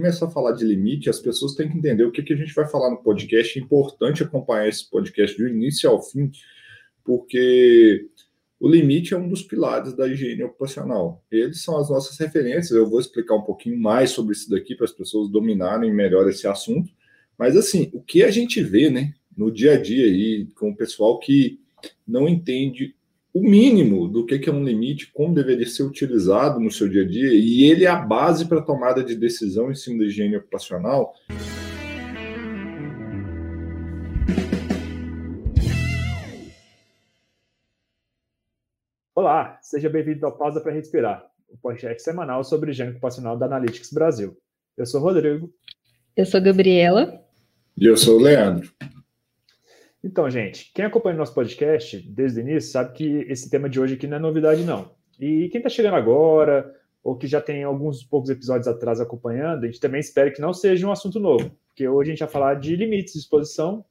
[0.00, 2.54] começar a falar de limite, as pessoas têm que entender o que, que a gente
[2.54, 3.58] vai falar no podcast.
[3.58, 6.30] É importante acompanhar esse podcast do início ao fim,
[7.04, 8.08] porque
[8.58, 11.22] o limite é um dos pilares da higiene ocupacional.
[11.30, 12.70] Eles são as nossas referências.
[12.70, 16.46] Eu vou explicar um pouquinho mais sobre isso daqui para as pessoas dominarem melhor esse
[16.46, 16.90] assunto.
[17.38, 20.76] Mas assim, o que a gente vê, né, no dia a dia aí com o
[20.76, 21.60] pessoal que
[22.08, 22.94] não entende
[23.32, 27.06] o mínimo do que é um limite, como deveria ser utilizado no seu dia a
[27.06, 30.36] dia, e ele é a base para a tomada de decisão em cima da higiene
[30.36, 31.14] ocupacional.
[39.14, 43.92] Olá, seja bem-vindo ao Pausa para Respirar, o podcast semanal sobre higiene ocupacional da Analytics
[43.92, 44.36] Brasil.
[44.76, 45.52] Eu sou o Rodrigo.
[46.16, 47.22] Eu sou a Gabriela.
[47.76, 48.72] E eu sou o Leandro.
[50.02, 53.78] Então, gente, quem acompanha o nosso podcast desde o início sabe que esse tema de
[53.78, 54.90] hoje aqui não é novidade, não.
[55.18, 59.66] E quem está chegando agora, ou que já tem alguns poucos episódios atrás acompanhando, a
[59.66, 62.54] gente também espera que não seja um assunto novo, porque hoje a gente vai falar
[62.54, 63.84] de limites de exposição,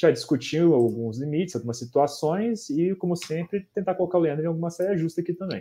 [0.00, 4.70] vai discutir alguns limites, algumas situações, e, como sempre, tentar colocar o Leandro em alguma
[4.70, 5.60] saia justa aqui também.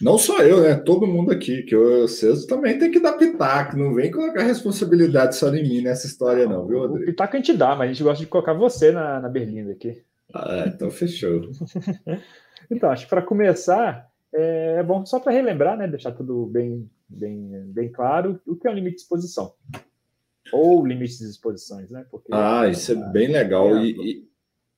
[0.00, 0.74] Não só eu, né?
[0.74, 5.54] Todo mundo aqui, que vocês também tem que dar pitaco, não vem colocar responsabilidade só
[5.54, 7.04] em mim nessa história, não, viu, Rodrigo?
[7.04, 9.72] O pitaco a gente dá, mas a gente gosta de colocar você na, na berlinda
[9.72, 10.02] aqui.
[10.34, 11.42] Ah, então fechou.
[12.70, 15.88] então, acho que para começar, é, é bom só para relembrar, né?
[15.88, 19.52] Deixar tudo bem, bem, bem claro o que é o limite de exposição.
[20.52, 22.06] Ou limites de exposições, né?
[22.10, 23.76] Porque, ah, isso é bem legal.
[23.76, 24.26] É e,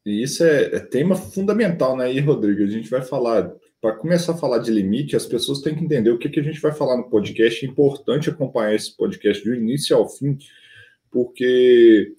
[0.07, 2.63] e, isso é, é tema fundamental, né, aí, Rodrigo?
[2.63, 6.11] A gente vai falar para começar a falar de limite, as pessoas têm que entender
[6.11, 7.65] o que, que a gente vai falar no podcast.
[7.65, 10.37] É importante acompanhar esse podcast do início ao fim,
[11.11, 12.15] porque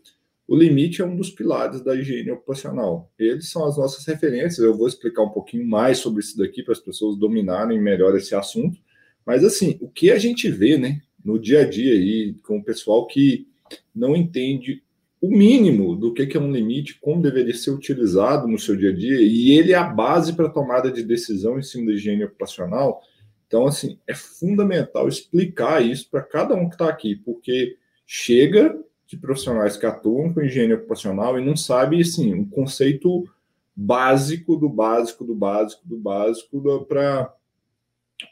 [0.47, 3.11] o limite é um dos pilares da higiene ocupacional.
[3.17, 4.59] Eles são as nossas referências.
[4.59, 8.33] Eu vou explicar um pouquinho mais sobre isso daqui para as pessoas dominarem melhor esse
[8.33, 8.79] assunto.
[9.25, 12.63] Mas assim, o que a gente vê, né, no dia a dia aí com o
[12.63, 13.47] pessoal que
[13.93, 14.83] não entende
[15.21, 18.95] o mínimo do que é um limite, como deveria ser utilizado no seu dia a
[18.95, 22.23] dia, e ele é a base para a tomada de decisão em cima da higiene
[22.23, 23.01] ocupacional.
[23.45, 29.15] Então, assim, é fundamental explicar isso para cada um que está aqui, porque chega de
[29.15, 33.29] profissionais que atuam com higiene ocupacional e não sabe, assim, um conceito
[33.75, 37.33] básico do básico do básico do básico para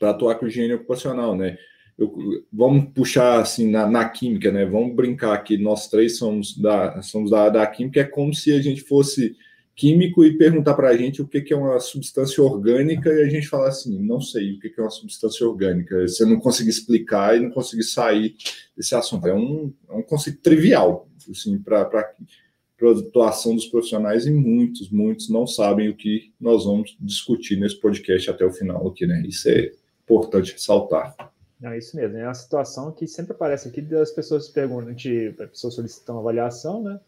[0.01, 1.57] atuar com higiene ocupacional, né?
[1.99, 4.65] Eu, vamos puxar assim na, na, química, né?
[4.65, 8.61] Vamos brincar que nós três somos da, somos da, da química, é como se a
[8.61, 9.35] gente fosse
[9.75, 13.29] químico e perguntar para a gente o que, que é uma substância orgânica e a
[13.29, 16.05] gente falar assim, não sei o que, que é uma substância orgânica.
[16.05, 18.35] Você não conseguir explicar e não conseguir sair
[18.75, 19.25] desse assunto.
[19.27, 25.29] É um, é um conceito trivial, assim, para a atuação dos profissionais e muitos, muitos
[25.29, 29.23] não sabem o que nós vamos discutir nesse podcast até o final aqui, né?
[29.25, 29.71] Isso é
[30.03, 31.15] importante ressaltar.
[31.59, 32.17] Não, isso mesmo.
[32.17, 36.21] É uma situação que sempre aparece aqui das pessoas perguntam, a, a pessoa solicita uma
[36.21, 36.99] avaliação, né?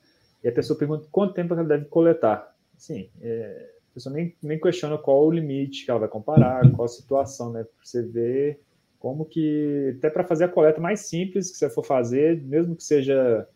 [0.44, 2.54] E a pessoa pergunta quanto tempo ela deve coletar.
[2.78, 6.86] Sim, é, a pessoa nem, nem questiona qual o limite que ela vai comparar, qual
[6.86, 7.64] a situação, né?
[7.64, 8.60] Pra você ver
[9.00, 12.84] como que, até para fazer a coleta mais simples que você for fazer, mesmo que
[12.84, 13.48] seja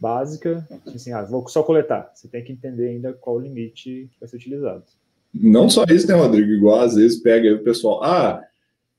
[0.00, 2.10] básica, assim, ah, vou só coletar.
[2.14, 4.84] Você tem que entender ainda qual o limite que vai ser utilizado.
[5.32, 6.50] Não só isso, né, Rodrigo?
[6.50, 8.42] Igual às vezes pega o pessoal, ah,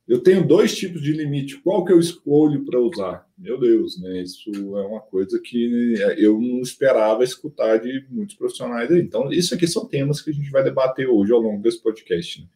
[0.07, 1.61] eu tenho dois tipos de limite.
[1.61, 3.27] Qual que eu escolho para usar?
[3.37, 4.21] Meu Deus, né?
[4.21, 8.99] Isso é uma coisa que eu não esperava escutar de muitos profissionais aí.
[8.99, 12.41] Então, isso aqui são temas que a gente vai debater hoje ao longo desse podcast.
[12.41, 12.47] Né?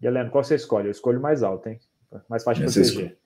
[0.00, 0.88] E Helena, qual você escolhe?
[0.88, 1.78] Eu escolho mais alto, hein?
[2.28, 3.16] Mais fácil de proteger.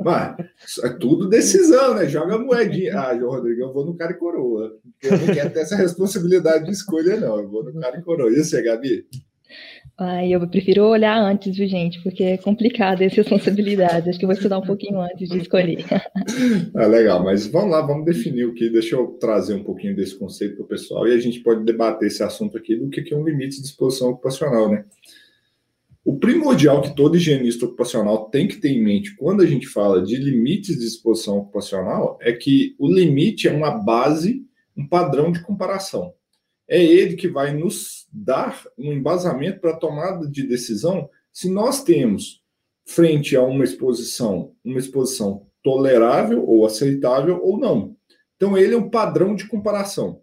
[0.00, 2.08] Mas é tudo decisão, né?
[2.08, 2.98] Joga moedinha.
[2.98, 4.78] Ah, João Rodrigo, eu vou no cara e coroa.
[5.02, 7.38] Eu não quero ter essa responsabilidade de escolha, não.
[7.38, 8.30] Eu vou no cara e coroa.
[8.30, 9.06] E você, Gabi?
[9.98, 12.02] Ai, eu prefiro olhar antes, viu, gente?
[12.02, 14.10] Porque é complicado essa responsabilidade.
[14.10, 15.86] Acho que eu vou estudar um pouquinho antes de escolher.
[16.74, 18.68] ah, legal, mas vamos lá, vamos definir o que.
[18.68, 22.08] Deixa eu trazer um pouquinho desse conceito para o pessoal e a gente pode debater
[22.08, 24.84] esse assunto aqui do que é um limite de exposição ocupacional, né?
[26.04, 30.02] O primordial que todo higienista ocupacional tem que ter em mente quando a gente fala
[30.02, 34.44] de limites de exposição ocupacional é que o limite é uma base,
[34.76, 36.12] um padrão de comparação
[36.68, 41.84] é ele que vai nos dar um embasamento para a tomada de decisão se nós
[41.84, 42.42] temos
[42.86, 47.94] frente a uma exposição, uma exposição tolerável ou aceitável ou não.
[48.36, 50.22] Então ele é um padrão de comparação.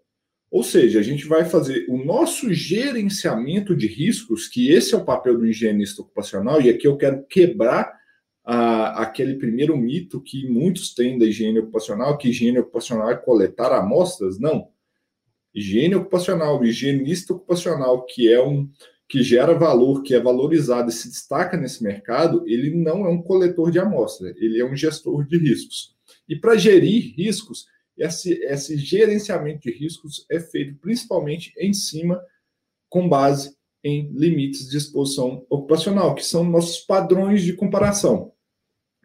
[0.50, 5.06] Ou seja, a gente vai fazer o nosso gerenciamento de riscos, que esse é o
[5.06, 7.92] papel do higienista ocupacional, e aqui eu quero quebrar
[8.46, 14.40] aquele primeiro mito que muitos têm da higiene ocupacional, que higiene ocupacional é coletar amostras.
[14.40, 14.68] Não
[15.54, 18.70] higiene ocupacional, higienista ocupacional, que é um
[19.08, 23.22] que gera valor, que é valorizado e se destaca nesse mercado, ele não é um
[23.22, 25.96] coletor de amostra, ele é um gestor de riscos.
[26.28, 32.20] E para gerir riscos, esse, esse gerenciamento de riscos é feito principalmente em cima,
[32.90, 38.32] com base em limites de exposição ocupacional, que são nossos padrões de comparação.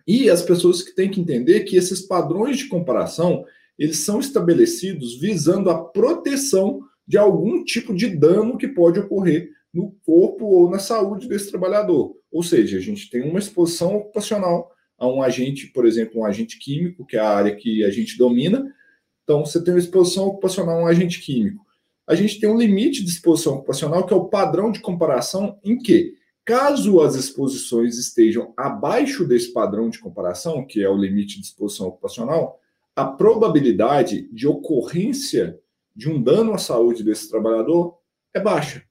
[0.07, 3.45] E as pessoas que têm que entender que esses padrões de comparação,
[3.79, 9.95] eles são estabelecidos visando a proteção de algum tipo de dano que pode ocorrer no
[10.05, 12.17] corpo ou na saúde desse trabalhador.
[12.31, 16.59] Ou seja, a gente tem uma exposição ocupacional a um agente, por exemplo, um agente
[16.59, 18.75] químico, que é a área que a gente domina.
[19.23, 21.65] Então, você tem uma exposição ocupacional a um agente químico.
[22.07, 25.79] A gente tem um limite de exposição ocupacional, que é o padrão de comparação, em
[25.79, 26.15] que,
[26.45, 31.89] caso as exposições estejam abaixo desse padrão de comparação, que é o limite de exposição
[31.89, 32.59] ocupacional,
[32.99, 35.57] a probabilidade de ocorrência
[35.95, 37.97] de um dano à saúde desse trabalhador
[38.35, 38.83] é baixa.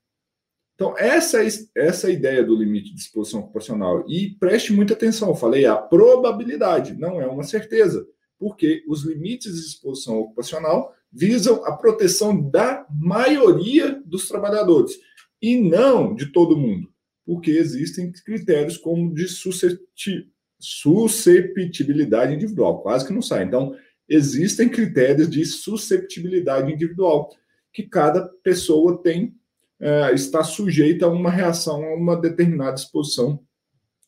[0.76, 4.06] Então, essa é, essa é a ideia do limite de exposição ocupacional.
[4.08, 8.08] E preste muita atenção, eu falei a probabilidade, não é uma certeza,
[8.40, 14.94] porque os limites de exposição ocupacional visam a proteção da maioria dos trabalhadores
[15.42, 16.90] e não de todo mundo,
[17.26, 19.28] porque existem critérios como de
[20.60, 23.44] susceptibilidade individual, quase que não sai.
[23.44, 23.76] Então,
[24.08, 27.30] existem critérios de susceptibilidade individual
[27.74, 29.36] que cada pessoa tem
[29.80, 33.40] é, está sujeita a uma reação a uma determinada exposição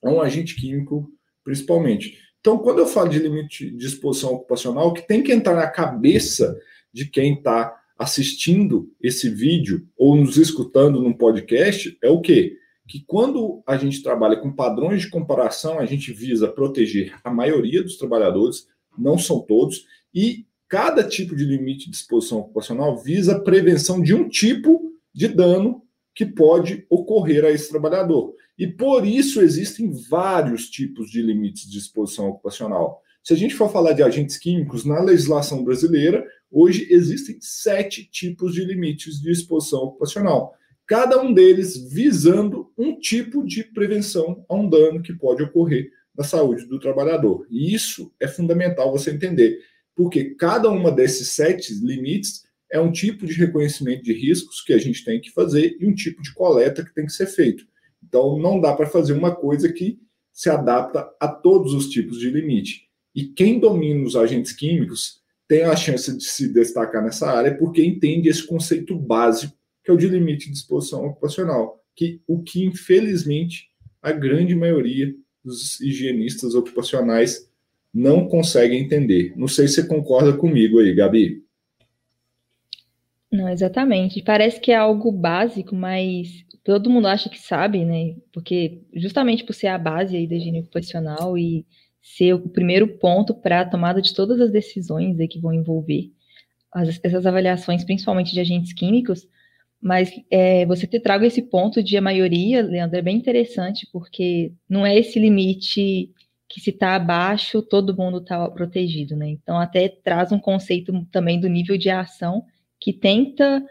[0.03, 1.11] a um agente químico,
[1.43, 2.17] principalmente.
[2.39, 6.57] Então, quando eu falo de limite de exposição ocupacional, que tem que entrar na cabeça
[6.91, 12.57] de quem está assistindo esse vídeo ou nos escutando num podcast é o quê?
[12.87, 17.83] Que quando a gente trabalha com padrões de comparação, a gente visa proteger a maioria
[17.83, 23.39] dos trabalhadores, não são todos, e cada tipo de limite de exposição ocupacional visa a
[23.39, 25.81] prevenção de um tipo de dano
[26.13, 28.33] que pode ocorrer a esse trabalhador.
[28.57, 33.01] E por isso existem vários tipos de limites de exposição ocupacional.
[33.23, 38.53] Se a gente for falar de agentes químicos, na legislação brasileira, hoje existem sete tipos
[38.53, 40.53] de limites de exposição ocupacional.
[40.85, 46.25] Cada um deles visando um tipo de prevenção a um dano que pode ocorrer na
[46.25, 47.47] saúde do trabalhador.
[47.49, 49.57] E isso é fundamental você entender,
[49.95, 54.77] porque cada uma desses sete limites é um tipo de reconhecimento de riscos que a
[54.77, 57.63] gente tem que fazer e um tipo de coleta que tem que ser feito.
[58.05, 59.97] Então, não dá para fazer uma coisa que
[60.33, 62.89] se adapta a todos os tipos de limite.
[63.15, 67.83] E quem domina os agentes químicos tem a chance de se destacar nessa área porque
[67.83, 69.55] entende esse conceito básico,
[69.85, 73.69] que é o de limite de exposição ocupacional, que o que, infelizmente,
[74.01, 75.13] a grande maioria
[75.49, 77.49] dos higienistas ocupacionais
[77.93, 79.33] não consegue entender.
[79.35, 81.43] Não sei se você concorda comigo aí, Gabi.
[83.31, 84.21] Não, exatamente.
[84.21, 88.15] Parece que é algo básico, mas todo mundo acha que sabe, né?
[88.31, 91.65] Porque justamente por ser a base aí da higiene ocupacional e
[92.01, 96.11] ser o primeiro ponto para a tomada de todas as decisões que vão envolver
[96.71, 99.27] as, essas avaliações, principalmente de agentes químicos,
[99.81, 104.51] mas é, você ter trago esse ponto de a maioria, Leandro, é bem interessante, porque
[104.67, 106.11] não é esse limite
[106.49, 109.29] que se está abaixo, todo mundo está protegido, né?
[109.29, 112.43] Então, até traz um conceito também do nível de ação
[112.79, 113.63] que tenta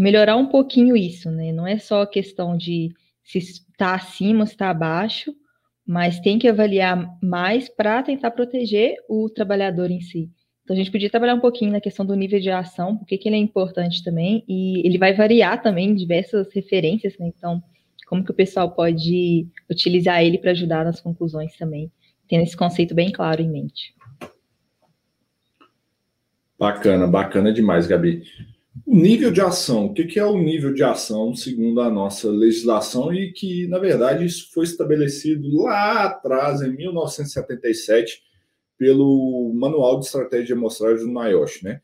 [0.00, 1.52] melhorar um pouquinho isso, né?
[1.52, 2.92] Não é só a questão de
[3.22, 5.34] se está acima, se está abaixo,
[5.86, 10.30] mas tem que avaliar mais para tentar proteger o trabalhador em si.
[10.68, 13.26] Então a gente podia trabalhar um pouquinho na questão do nível de ação, porque que
[13.26, 17.32] ele é importante também, e ele vai variar também diversas referências, né?
[17.34, 17.62] Então,
[18.06, 21.90] como que o pessoal pode utilizar ele para ajudar nas conclusões também,
[22.28, 23.94] tendo esse conceito bem claro em mente.
[26.58, 28.24] Bacana, bacana demais, Gabi.
[28.86, 33.10] O nível de ação, o que é o nível de ação segundo a nossa legislação
[33.14, 38.27] e que, na verdade, isso foi estabelecido lá atrás, em 1977,
[38.78, 41.82] pelo Manual de Estratégia de Amostragem do NIOSH, né?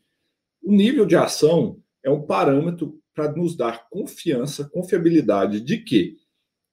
[0.62, 6.16] O nível de ação é um parâmetro para nos dar confiança, confiabilidade de que,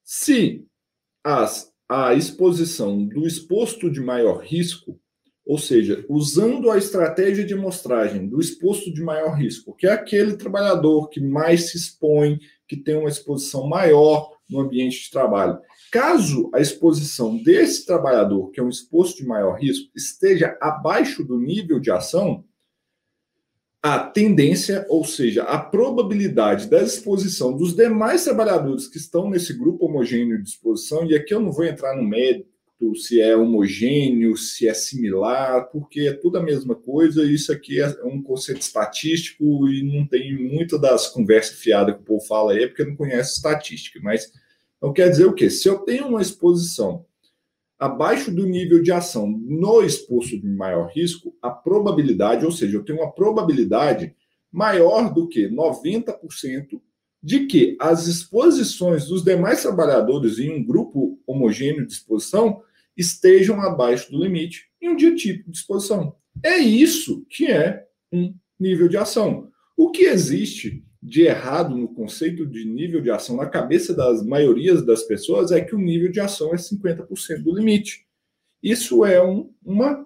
[0.03, 0.65] se
[1.23, 4.99] as, a exposição do exposto de maior risco
[5.45, 10.37] ou seja, usando a estratégia de amostragem do exposto de maior risco, que é aquele
[10.37, 15.59] trabalhador que mais se expõe, que tem uma exposição maior no ambiente de trabalho.
[15.91, 21.37] Caso a exposição desse trabalhador, que é um exposto de maior risco, esteja abaixo do
[21.37, 22.45] nível de ação,
[23.83, 29.85] a tendência, ou seja, a probabilidade da exposição dos demais trabalhadores que estão nesse grupo
[29.85, 34.67] homogêneo de exposição, e aqui eu não vou entrar no impacto, se é homogêneo, se
[34.67, 37.23] é similar, porque é tudo a mesma coisa.
[37.23, 42.05] Isso aqui é um conceito estatístico e não tem muita das conversas fiadas que o
[42.05, 43.99] povo fala aí, é porque não conhece estatística.
[44.01, 44.31] Mas
[44.81, 45.49] não quer dizer o quê?
[45.49, 47.05] Se eu tenho uma exposição
[47.77, 52.83] abaixo do nível de ação no exposto de maior risco, a probabilidade, ou seja, eu
[52.83, 54.15] tenho uma probabilidade
[54.51, 56.81] maior do que 90%
[57.23, 62.61] de que as exposições dos demais trabalhadores em um grupo homogêneo de exposição
[62.97, 66.15] estejam abaixo do limite em um dia típico de exposição.
[66.43, 69.49] É isso que é um nível de ação.
[69.77, 74.85] O que existe de errado no conceito de nível de ação na cabeça das maiorias
[74.85, 78.05] das pessoas é que o nível de ação é 50% do limite.
[78.61, 80.05] Isso é um, uma,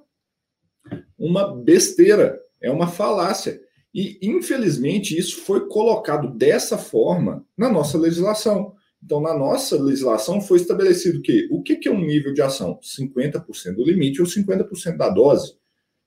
[1.18, 3.62] uma besteira, é uma falácia.
[3.94, 8.74] E, infelizmente, isso foi colocado dessa forma na nossa legislação.
[9.04, 12.80] Então, na nossa legislação foi estabelecido que o que é um nível de ação?
[12.82, 15.58] 50% do limite ou 50% da dose.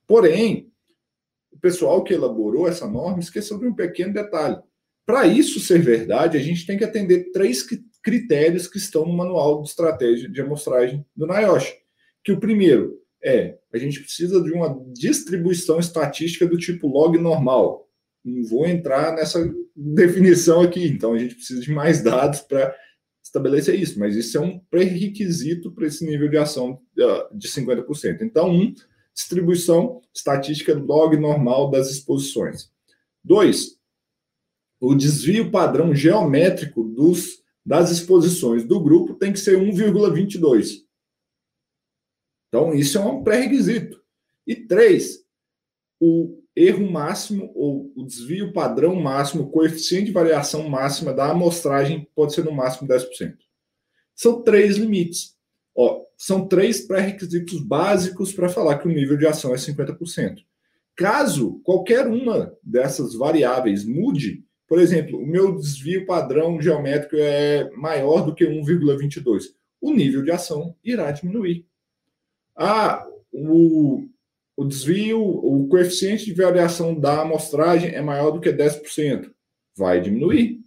[0.07, 0.71] Porém,
[1.51, 4.57] o pessoal que elaborou essa norma esqueceu de um pequeno detalhe.
[5.09, 7.65] Para isso ser verdade, a gente tem que atender três
[8.03, 11.73] critérios que estão no manual de estratégia de amostragem do NIOSH.
[12.23, 17.89] Que o primeiro é, a gente precisa de uma distribuição estatística do tipo log normal.
[18.23, 22.75] Não vou entrar nessa definição aqui, então a gente precisa de mais dados para
[23.23, 28.21] estabelecer isso, mas isso é um pré-requisito para esse nível de ação ah, de 50%.
[28.21, 28.75] Então, um,
[29.15, 32.69] distribuição estatística log normal das exposições.
[33.23, 33.78] Dois,
[34.79, 40.85] o desvio padrão geométrico dos, das exposições do grupo tem que ser 1,22.
[42.47, 44.01] Então, isso é um pré-requisito.
[44.47, 45.19] E três,
[45.99, 52.09] o erro máximo ou o desvio padrão máximo, o coeficiente de variação máxima da amostragem
[52.15, 53.35] pode ser no máximo 10%.
[54.15, 55.37] São três limites.
[55.75, 60.39] Ó, são três pré-requisitos básicos para falar que o nível de ação é 50%.
[60.95, 68.23] Caso qualquer uma dessas variáveis mude, por exemplo, o meu desvio padrão geométrico é maior
[68.23, 69.45] do que 1,22.
[69.81, 71.65] O nível de ação irá diminuir.
[72.55, 74.07] Ah, o,
[74.55, 79.33] o desvio, o coeficiente de variação da amostragem é maior do que 10%.
[79.75, 80.59] Vai diminuir.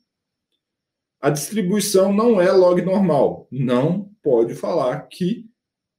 [1.21, 3.47] A distribuição não é log normal.
[3.52, 5.47] Não pode falar que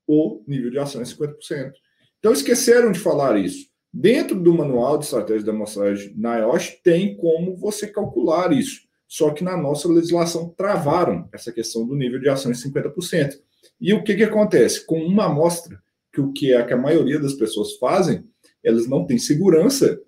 [0.06, 1.72] o nível de ação é 50%.
[2.20, 3.73] Então, esqueceram de falar isso.
[3.94, 8.82] Dentro do manual de estratégia de amostragem na IOSH, tem como você calcular isso.
[9.08, 13.34] Só que na nossa legislação travaram essa questão do nível de ação em 50%.
[13.80, 14.84] E o que, que acontece?
[14.84, 15.80] Com uma amostra,
[16.12, 18.24] que o que é que a maioria das pessoas fazem,
[18.64, 20.02] elas não têm segurança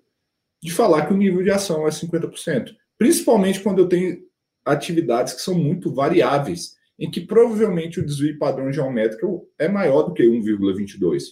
[0.60, 2.74] de falar que o nível de ação é 50%.
[2.98, 4.18] Principalmente quando eu tenho
[4.64, 10.12] atividades que são muito variáveis, em que provavelmente o desvio padrão geométrico é maior do
[10.12, 11.22] que 1,22.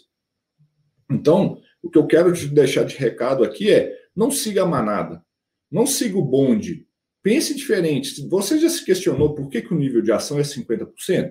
[1.10, 5.22] Então, o que eu quero deixar de recado aqui é: não siga a manada,
[5.70, 6.86] não siga o bonde.
[7.22, 8.26] Pense diferente.
[8.28, 11.30] Você já se questionou por que, que o nível de ação é 50%?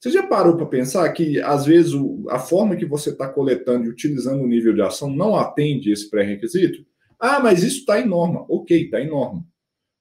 [0.00, 3.86] Você já parou para pensar que, às vezes, o, a forma que você está coletando
[3.86, 6.84] e utilizando o nível de ação não atende esse pré-requisito?
[7.18, 8.44] Ah, mas isso está em norma.
[8.48, 9.46] Ok, está em norma.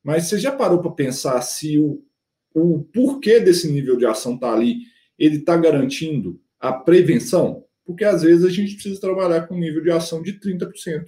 [0.04, 2.04] Mas você já parou para pensar se o,
[2.54, 4.80] o porquê desse nível de ação está ali,
[5.18, 7.64] ele está garantindo a prevenção?
[7.86, 11.06] Porque às vezes a gente precisa trabalhar com um nível de ação de 30%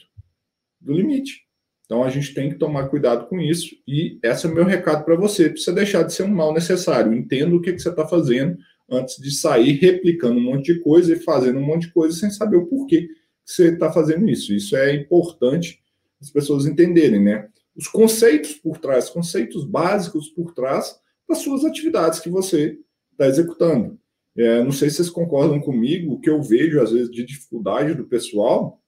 [0.82, 1.46] do limite.
[1.86, 5.06] Então a gente tem que tomar cuidado com isso e esse é o meu recado
[5.06, 5.50] para você.
[5.50, 7.14] Precisa deixar de ser um mal necessário.
[7.14, 8.58] Entenda o que, que você está fazendo
[8.90, 12.30] antes de sair replicando um monte de coisa e fazendo um monte de coisa sem
[12.30, 14.54] saber o porquê que você está fazendo isso.
[14.54, 15.80] Isso é importante
[16.20, 17.48] as pessoas entenderem, né?
[17.76, 22.80] Os conceitos por trás, conceitos básicos por trás das suas atividades que você
[23.12, 24.00] está executando.
[24.38, 27.94] É, não sei se vocês concordam comigo, o que eu vejo, às vezes, de dificuldade
[27.94, 28.82] do pessoal,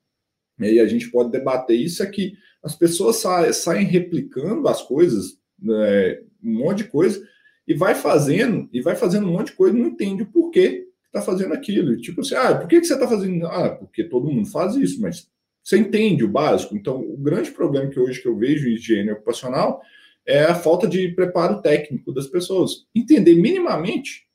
[0.58, 4.82] né, e a gente pode debater isso, é que as pessoas sa saem replicando as
[4.82, 7.26] coisas, né, um monte de coisa,
[7.68, 10.88] e vai fazendo, e vai fazendo um monte de coisa e não entende o porquê
[11.06, 11.98] está fazendo aquilo.
[11.98, 13.46] Tipo assim, ah, por que, que você está fazendo?
[13.48, 15.30] Ah, porque todo mundo faz isso, mas
[15.64, 16.76] você entende o básico.
[16.76, 19.82] Então, o grande problema que hoje que eu vejo em higiene ocupacional
[20.26, 22.86] é a falta de preparo técnico das pessoas.
[22.96, 24.27] Entender minimamente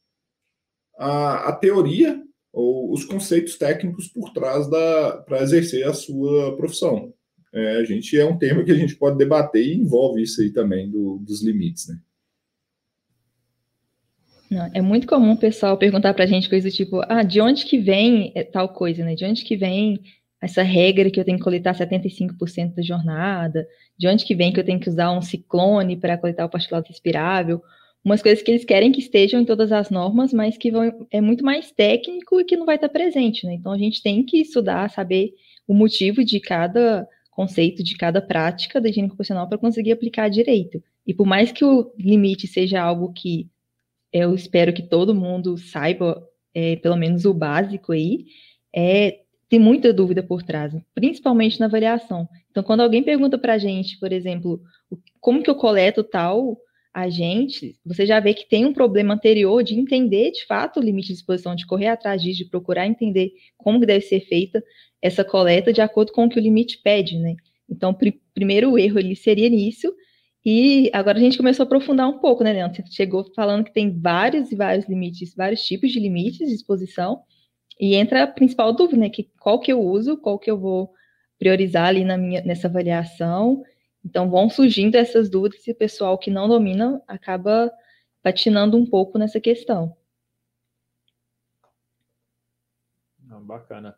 [0.98, 2.22] a, a teoria
[2.52, 7.12] ou os conceitos técnicos por trás da para exercer a sua profissão.
[7.54, 10.50] É, a gente é um tema que a gente pode debater e envolve isso aí
[10.50, 11.98] também do, dos limites, né?
[14.74, 17.78] É muito comum o pessoal perguntar para a gente coisas tipo, ah, de onde que
[17.78, 19.14] vem tal coisa, né?
[19.14, 19.98] De onde que vem
[20.42, 23.66] essa regra que eu tenho que coletar 75% da jornada?
[23.96, 26.86] De onde que vem que eu tenho que usar um ciclone para coletar o particulado
[26.88, 27.62] respirável?
[28.04, 31.20] Umas coisas que eles querem que estejam em todas as normas, mas que vão, é
[31.20, 33.54] muito mais técnico e que não vai estar presente, né?
[33.54, 35.34] Então a gente tem que estudar, saber
[35.66, 40.82] o motivo de cada conceito, de cada prática da higiene ocupacional para conseguir aplicar direito.
[41.06, 43.48] E por mais que o limite seja algo que
[44.12, 46.22] eu espero que todo mundo saiba,
[46.54, 48.26] é, pelo menos o básico aí,
[48.74, 52.28] é, tem muita dúvida por trás, principalmente na avaliação.
[52.50, 54.60] Então, quando alguém pergunta para a gente, por exemplo,
[55.20, 56.58] como que eu coleto tal
[56.94, 61.08] agente, você já vê que tem um problema anterior de entender de fato o limite
[61.08, 64.62] de exposição, de correr atrás disso, de procurar entender como que deve ser feita
[65.00, 67.34] essa coleta de acordo com o que o limite pede, né?
[67.68, 69.92] Então, pr primeiro erro ele seria nisso,
[70.44, 72.82] e agora a gente começou a aprofundar um pouco, né, Leandro?
[72.82, 77.20] Você chegou falando que tem vários e vários limites, vários tipos de limites de exposição,
[77.80, 79.10] e entra a principal dúvida, né?
[79.10, 80.90] Que qual que eu uso, qual que eu vou
[81.38, 83.62] priorizar ali na minha, nessa avaliação,
[84.04, 87.72] então, vão surgindo essas dúvidas e o pessoal que não domina acaba
[88.22, 89.96] patinando um pouco nessa questão.
[93.40, 93.96] bacana.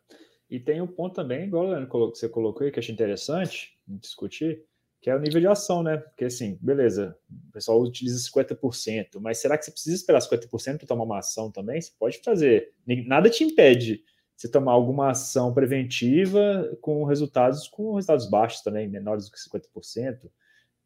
[0.49, 3.77] E tem um ponto também, igual o que você colocou aí, que eu achei interessante
[3.87, 4.63] discutir,
[5.01, 5.97] que é o nível de ação, né?
[5.97, 10.87] Porque assim, beleza, o pessoal utiliza 50%, mas será que você precisa esperar 50% para
[10.87, 11.81] tomar uma ação também?
[11.81, 12.73] Você pode fazer,
[13.05, 14.03] nada te impede
[14.35, 20.29] você tomar alguma ação preventiva com resultados com resultados baixos também, menores do que 50%.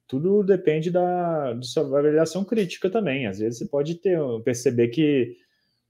[0.07, 3.27] Tudo depende da, da sua avaliação crítica também.
[3.27, 5.37] Às vezes você pode ter, perceber que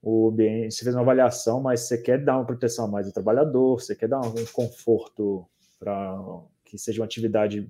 [0.02, 3.80] o bem, você fez uma avaliação, mas você quer dar uma proteção mais ao trabalhador,
[3.80, 5.46] você quer dar um conforto
[5.78, 7.70] para que seja uma atividade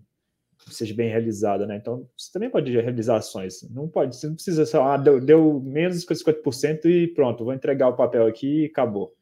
[0.65, 1.77] que seja bem realizada, né?
[1.77, 3.63] Então, você também pode realizar ações.
[3.71, 7.53] Não pode, você não precisa, lá, ah, deu, deu menos de 50% e pronto, vou
[7.53, 9.15] entregar o papel aqui e acabou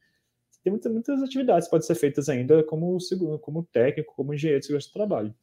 [0.68, 2.98] tem muitas, muitas atividades que podem ser feitas ainda como,
[3.40, 5.34] como técnico, como engenheiro de segurança do trabalho.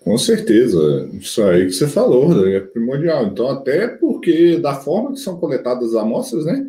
[0.00, 3.26] Com certeza, isso aí que você falou né, é primordial.
[3.26, 6.64] Então, até porque da forma que são coletadas as amostras, né?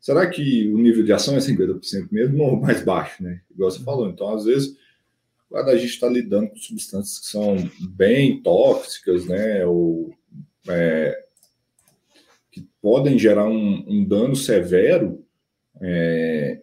[0.00, 3.40] Será que o nível de ação é 50% mesmo ou mais baixo, né?
[3.50, 4.08] Igual você falou.
[4.08, 4.76] Então, às vezes,
[5.48, 7.56] quando a gente está lidando com substâncias que são
[7.90, 9.66] bem tóxicas, né?
[9.66, 10.14] Ou
[10.68, 11.24] é,
[12.50, 15.24] que podem gerar um, um dano severo,
[15.80, 16.60] é,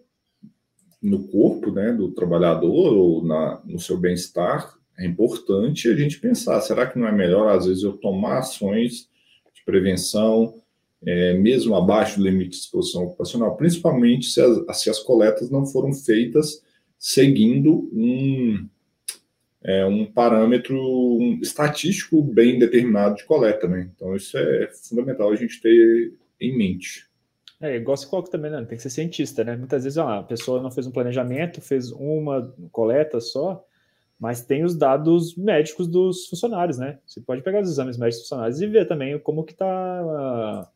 [1.02, 6.60] no corpo né, do trabalhador ou na, no seu bem-estar, é importante a gente pensar:
[6.62, 9.10] será que não é melhor, às vezes, eu tomar ações
[9.54, 10.56] de prevenção,
[11.06, 15.66] é, mesmo abaixo do limite de exposição ocupacional, principalmente se as, se as coletas não
[15.66, 16.64] foram feitas
[16.98, 18.68] seguindo um,
[19.64, 20.78] é, um parâmetro
[21.42, 23.68] estatístico bem determinado de coleta.
[23.68, 23.92] Né?
[23.96, 27.05] Então, isso é fundamental a gente ter em mente.
[27.62, 28.64] É, igual você coloca também, né?
[28.66, 29.56] tem que ser cientista, né?
[29.56, 33.66] Muitas vezes a pessoa não fez um planejamento, fez uma coleta só,
[34.20, 37.00] mas tem os dados médicos dos funcionários, né?
[37.06, 40.68] Você pode pegar os exames médicos dos funcionários e ver também como que tá, uh,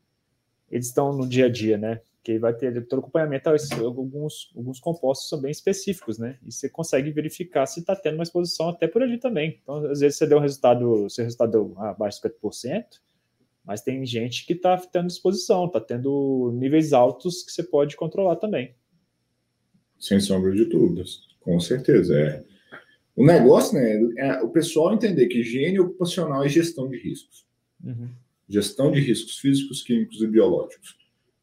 [0.72, 2.02] eles estão no dia a dia, né?
[2.24, 3.50] Que vai ter todo acompanhamento,
[3.84, 6.38] alguns, alguns compostos são bem específicos, né?
[6.46, 9.60] E você consegue verificar se está tendo uma exposição até por ali também.
[9.64, 12.86] Então, às vezes você deu um resultado, seu resultado deu abaixo de 50%,
[13.66, 18.36] mas tem gente que está tendo disposição, está tendo níveis altos que você pode controlar
[18.38, 18.74] também.
[20.00, 22.18] Sem sombra de dúvidas, com certeza.
[22.18, 22.44] É.
[23.16, 27.46] O negócio, né, é o pessoal entender que higiene ocupacional é gestão de riscos.
[27.84, 28.10] Uhum.
[28.48, 30.98] Gestão de riscos físicos, químicos e biológicos.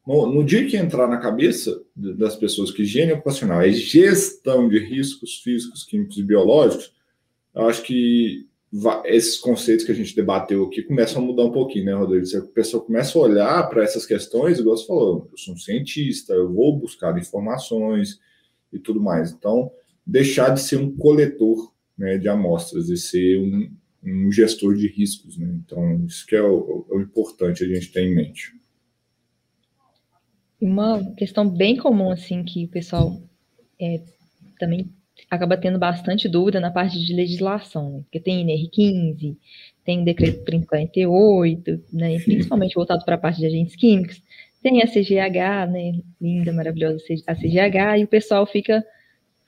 [0.06, 4.78] No, no, dia que entrar na cabeça das pessoas que higiene ocupacional é gestão de
[4.78, 6.94] riscos físicos, químicos e biológicos,
[7.54, 8.46] eu acho que
[9.04, 12.26] esses conceitos que a gente debateu aqui começam a mudar um pouquinho, né, Rodrigo?
[12.26, 15.58] Se a pessoa começa a olhar para essas questões, igual você falou, eu sou um
[15.58, 18.18] cientista, eu vou buscar informações
[18.72, 19.32] e tudo mais.
[19.32, 19.70] Então,
[20.04, 23.70] deixar de ser um coletor né, de amostras e ser um,
[24.04, 25.38] um gestor de riscos.
[25.38, 25.60] Né?
[25.64, 28.52] Então, isso que é o, o importante a gente ter em mente.
[30.60, 33.20] Uma questão bem comum, assim, que o pessoal
[33.80, 34.02] é,
[34.58, 34.90] também
[35.30, 38.00] acaba tendo bastante dúvida na parte de legislação, né?
[38.02, 39.36] porque tem NR15,
[39.84, 44.22] tem o decreto 3048, né, principalmente voltado para a parte de agentes químicos,
[44.62, 48.84] tem a CGH, né, linda, maravilhosa a CGH, e o pessoal fica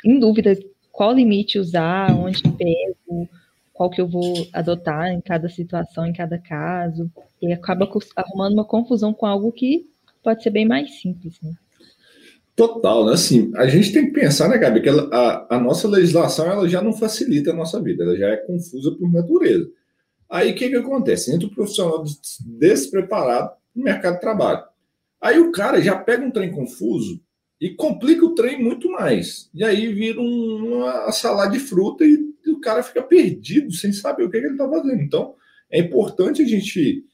[0.04, 0.56] em dúvida
[0.92, 3.28] qual limite usar, onde pego,
[3.72, 8.64] qual que eu vou adotar em cada situação, em cada caso, e acaba arrumando uma
[8.64, 9.86] confusão com algo que
[10.22, 11.52] pode ser bem mais simples, né?
[12.58, 13.12] Total, né?
[13.12, 16.68] Assim, a gente tem que pensar, né, Gabi, que ela, a, a, nossa legislação ela
[16.68, 19.70] já não facilita a nossa vida, ela já é confusa por natureza.
[20.28, 21.32] Aí o que, que acontece?
[21.32, 22.02] Entra o profissional
[22.58, 24.64] despreparado no mercado de trabalho.
[25.20, 27.20] Aí o cara já pega um trem confuso
[27.60, 29.48] e complica o trem muito mais.
[29.54, 33.92] E aí vira um, uma salada de fruta e, e, o cara fica perdido, sem
[33.92, 35.00] saber o que, que ele está fazendo.
[35.00, 35.36] Então,
[35.70, 37.04] é importante a gente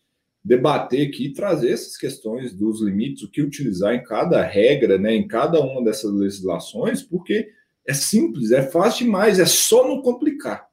[0.44, 5.26] debater aqui, trazer essas questões dos limites, o que utilizar em cada regra, né, em
[5.26, 7.48] cada uma dessas legislações, porque
[7.86, 10.68] é simples, é fácil demais, é só não complicar.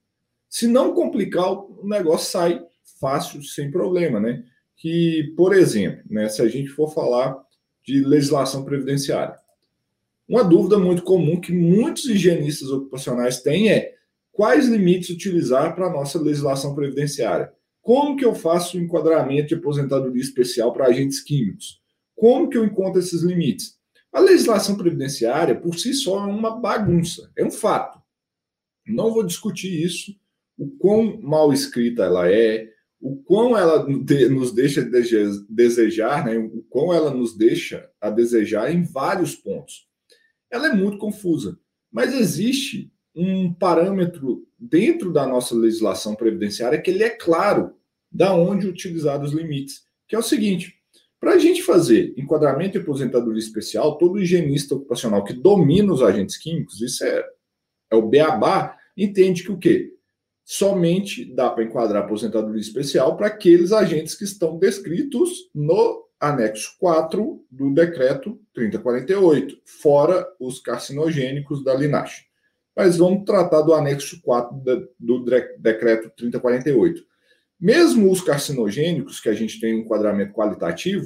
[0.50, 2.62] Se não complicar, o negócio sai
[3.00, 4.44] fácil, sem problema, né?
[4.76, 7.38] Que, por exemplo, né, se a gente for falar
[7.86, 9.36] de legislação previdenciária,
[10.28, 13.94] uma dúvida muito comum que muitos higienistas ocupacionais têm é
[14.32, 17.52] quais limites utilizar para a nossa legislação previdenciária.
[17.82, 21.82] Como que eu faço o enquadramento de aposentadoria especial para agentes químicos?
[22.16, 23.80] Como que eu encontro esses limites?
[24.14, 28.00] A legislação previdenciária, por si só, é uma bagunça, é um fato.
[28.86, 30.16] Não vou discutir isso,
[30.58, 34.88] o quão mal escrita ela é, o quão ela nos deixa
[35.50, 36.38] desejar, né?
[36.38, 39.88] o quão ela nos deixa a desejar em vários pontos.
[40.52, 41.58] Ela é muito confusa,
[41.92, 47.76] mas existe um parâmetro dentro da nossa legislação previdenciária que ele é claro
[48.12, 50.76] da onde utilizar os limites, que é o seguinte:
[51.20, 56.38] para a gente fazer enquadramento e aposentadoria especial, todo higienista ocupacional que domina os agentes
[56.38, 57.24] químicos, isso é,
[57.92, 59.94] é o beabá, entende que o quê?
[60.44, 67.46] Somente dá para enquadrar aposentadoria especial para aqueles agentes que estão descritos no anexo 4
[67.50, 72.31] do decreto 3048, fora os carcinogênicos da Linache
[72.82, 74.60] mas vamos tratar do anexo 4
[75.00, 75.24] do
[75.60, 77.06] decreto 3048.
[77.60, 81.06] Mesmo os carcinogênicos, que a gente tem um enquadramento qualitativo,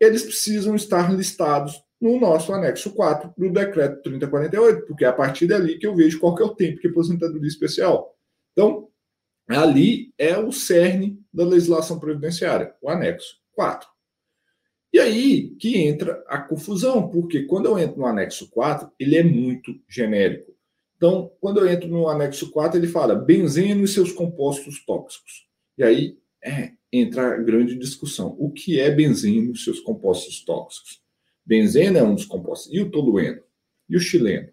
[0.00, 5.46] eles precisam estar listados no nosso anexo 4 do decreto 3048, porque é a partir
[5.46, 8.12] dali que eu vejo qual que é o tempo que aposentadoria especial.
[8.50, 8.88] Então,
[9.46, 13.88] ali é o cerne da legislação previdenciária, o anexo 4.
[14.92, 19.22] E aí que entra a confusão, porque quando eu entro no anexo 4, ele é
[19.22, 20.57] muito genérico.
[20.98, 25.46] Então, quando eu entro no anexo 4, ele fala benzeno e seus compostos tóxicos.
[25.78, 28.36] E aí é, entra a grande discussão.
[28.36, 31.00] O que é benzeno e seus compostos tóxicos?
[31.46, 32.72] Benzeno é um dos compostos.
[32.74, 33.40] E o tolueno?
[33.88, 34.48] E o chileno?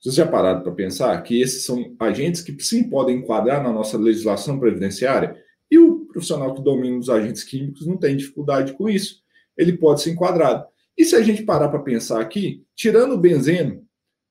[0.00, 3.96] Vocês já pararam para pensar que esses são agentes que sim podem enquadrar na nossa
[3.96, 5.40] legislação previdenciária?
[5.70, 9.22] E o profissional que domina os agentes químicos não tem dificuldade com isso.
[9.56, 10.66] Ele pode ser enquadrado.
[10.96, 13.87] E se a gente parar para pensar aqui, tirando o benzeno,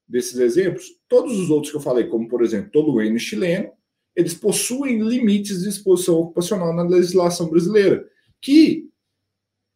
[0.07, 3.71] desses exemplos, todos os outros que eu falei, como por exemplo tolueno chileno,
[4.15, 8.07] eles possuem limites de exposição ocupacional na legislação brasileira,
[8.41, 8.89] que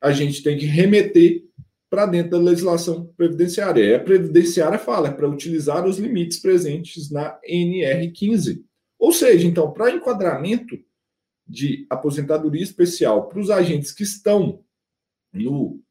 [0.02, 1.44] a gente tem que remeter
[1.90, 3.84] para dentro da legislação previdenciária.
[3.84, 8.64] E a previdenciária fala é para utilizar os limites presentes na NR15.
[8.98, 10.80] Ou seja, então, para enquadramento
[11.46, 14.64] de aposentadoria especial para os agentes que estão
[15.34, 15.82] no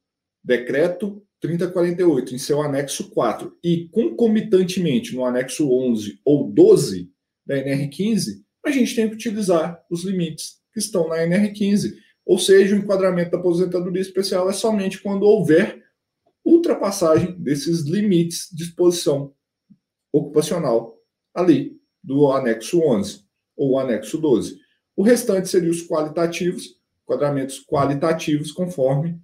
[0.42, 7.10] decreto 3048 em seu anexo 4 e concomitantemente no anexo 11 ou 12
[7.46, 11.94] da NR15, a gente tem que utilizar os limites que estão na NR15.
[12.26, 15.82] Ou seja, o enquadramento da aposentadoria especial é somente quando houver
[16.44, 19.34] ultrapassagem desses limites de exposição
[20.12, 20.96] ocupacional
[21.34, 23.24] ali do anexo 11
[23.56, 24.58] ou anexo 12.
[24.96, 29.18] O restante seriam os qualitativos, enquadramentos qualitativos conforme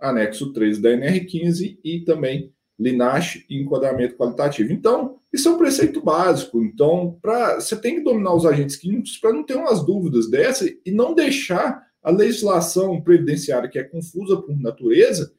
[0.00, 4.72] anexo 3 da NR15 e também Linache e enquadramento qualitativo.
[4.72, 6.62] Então, isso é um preceito básico.
[6.62, 10.66] Então, pra, você tem que dominar os agentes químicos para não ter umas dúvidas dessa
[10.66, 15.30] e não deixar a legislação previdenciária, que é confusa por natureza,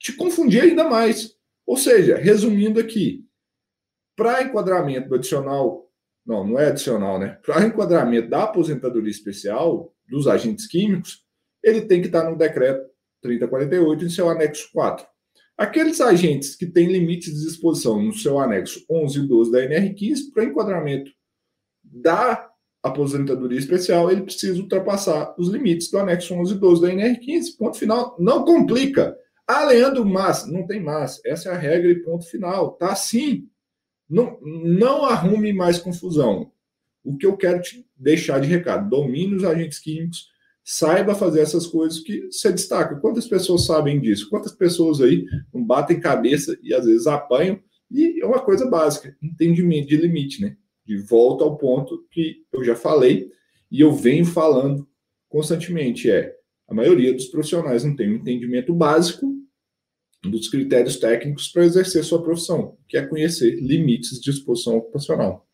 [0.00, 1.36] te confundir ainda mais.
[1.64, 3.24] Ou seja, resumindo aqui,
[4.16, 5.88] para enquadramento adicional,
[6.26, 7.38] não, não é adicional, né?
[7.44, 11.24] Para enquadramento da aposentadoria especial dos agentes químicos,
[11.62, 12.87] ele tem que estar no decreto
[13.22, 15.06] 3048 em seu anexo 4.
[15.56, 20.32] Aqueles agentes que têm limites de exposição no seu anexo 11 e 12 da NR15,
[20.32, 21.10] para enquadramento
[21.82, 22.48] da
[22.82, 27.56] aposentadoria especial, ele precisa ultrapassar os limites do anexo 11 e 12 da NR15.
[27.58, 28.16] Ponto final.
[28.18, 29.16] Não complica.
[29.46, 31.20] Ah, Leandro, mas não tem mas.
[31.24, 32.72] Essa é a regra e ponto final.
[32.72, 33.48] Tá assim.
[34.08, 36.52] Não, não arrume mais confusão.
[37.04, 40.28] O que eu quero te deixar de recado: domine os agentes químicos
[40.70, 43.00] saiba fazer essas coisas que você destaca.
[43.00, 44.28] Quantas pessoas sabem disso?
[44.28, 47.58] Quantas pessoas aí não batem cabeça e às vezes apanham?
[47.90, 50.58] E é uma coisa básica, entendimento de limite, né?
[50.84, 53.30] De volta ao ponto que eu já falei
[53.72, 54.86] e eu venho falando
[55.26, 56.36] constantemente, é
[56.68, 59.26] a maioria dos profissionais não tem um entendimento básico
[60.22, 65.48] dos critérios técnicos para exercer sua profissão, que é conhecer limites de exposição ocupacional.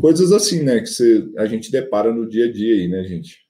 [0.00, 3.49] Coisas assim, né, que você, a gente depara no dia a dia aí, né, gente?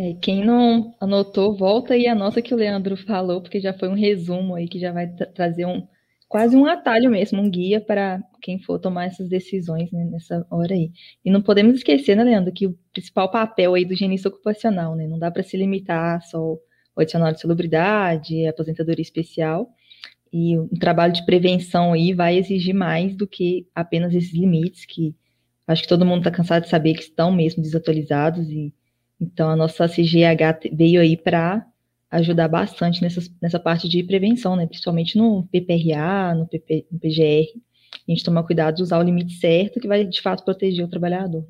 [0.00, 3.94] É, quem não anotou, volta e anota que o Leandro falou, porque já foi um
[3.94, 5.84] resumo aí que já vai trazer um
[6.28, 10.72] quase um atalho mesmo, um guia para quem for tomar essas decisões né, nessa hora
[10.72, 10.92] aí.
[11.24, 15.08] E não podemos esquecer, né, Leandro, que o principal papel aí do higienista ocupacional, né,
[15.08, 16.60] não dá para se limitar só ao
[16.96, 19.68] adicional de celebridade, aposentadoria especial,
[20.32, 25.16] e um trabalho de prevenção aí vai exigir mais do que apenas esses limites que
[25.66, 28.72] acho que todo mundo está cansado de saber que estão mesmo desatualizados e
[29.20, 31.66] então a nossa CGH veio aí para
[32.10, 34.66] ajudar bastante nessa, nessa parte de prevenção, né?
[34.66, 37.60] Principalmente no PPRA, no, PP, no PGR.
[38.06, 40.88] A gente tomar cuidado de usar o limite certo que vai de fato proteger o
[40.88, 41.44] trabalhador.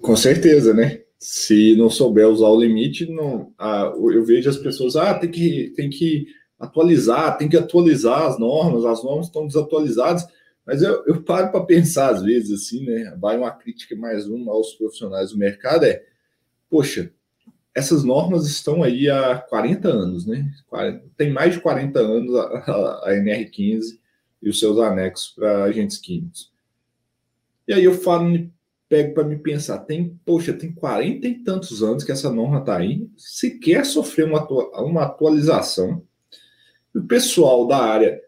[0.00, 1.02] Com certeza, né?
[1.18, 5.72] Se não souber usar o limite, não, ah, eu vejo as pessoas, ah, tem que,
[5.76, 6.26] tem que
[6.58, 10.26] atualizar, tem que atualizar as normas, as normas estão desatualizadas,
[10.70, 13.16] mas eu, eu paro para pensar às vezes assim, né?
[13.18, 16.04] Vai uma crítica mais uma aos profissionais do mercado, é,
[16.70, 17.12] poxa,
[17.74, 20.48] essas normas estão aí há 40 anos, né?
[21.16, 22.44] Tem mais de 40 anos a,
[23.02, 23.98] a NR15
[24.40, 26.52] e os seus anexos para agentes químicos.
[27.66, 28.48] E aí eu falo,
[28.88, 32.76] pego para me pensar, tem, poxa, tem 40 e tantos anos que essa norma está
[32.76, 34.46] aí, sequer sofreu uma,
[34.80, 36.04] uma atualização.
[36.94, 38.22] O pessoal da área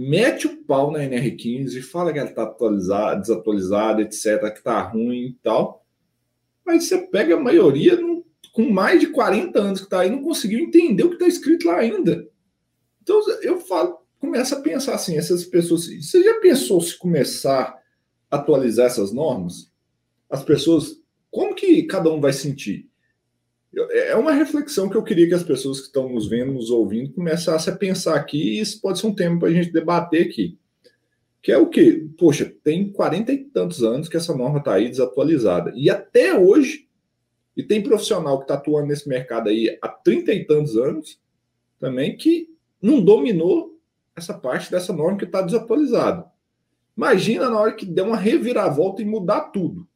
[0.00, 5.26] mete o pau na NR15, fala que ela está atualizada, desatualizada, etc., que está ruim
[5.26, 5.84] e tal.
[6.64, 7.98] Mas você pega a maioria,
[8.52, 11.66] com mais de 40 anos que está aí, não conseguiu entender o que está escrito
[11.66, 12.28] lá ainda.
[13.02, 15.86] Então eu falo, começa a pensar assim, essas pessoas.
[15.86, 17.76] Você já pensou se começar
[18.30, 19.72] a atualizar essas normas?
[20.30, 22.88] As pessoas, como que cada um vai sentir?
[23.74, 27.12] É uma reflexão que eu queria que as pessoas que estão nos vendo, nos ouvindo,
[27.12, 30.58] começassem a pensar aqui, e isso pode ser um tema para a gente debater aqui.
[31.42, 32.06] Que é o quê?
[32.16, 35.72] Poxa, tem 40 e tantos anos que essa norma está aí desatualizada.
[35.76, 36.88] E até hoje
[37.58, 41.20] e tem profissional que está atuando nesse mercado aí há trinta e tantos anos
[41.80, 42.48] também que
[42.80, 43.76] não dominou
[44.14, 46.24] essa parte dessa norma que está desatualizada.
[46.96, 49.88] Imagina na hora que der uma reviravolta e mudar tudo.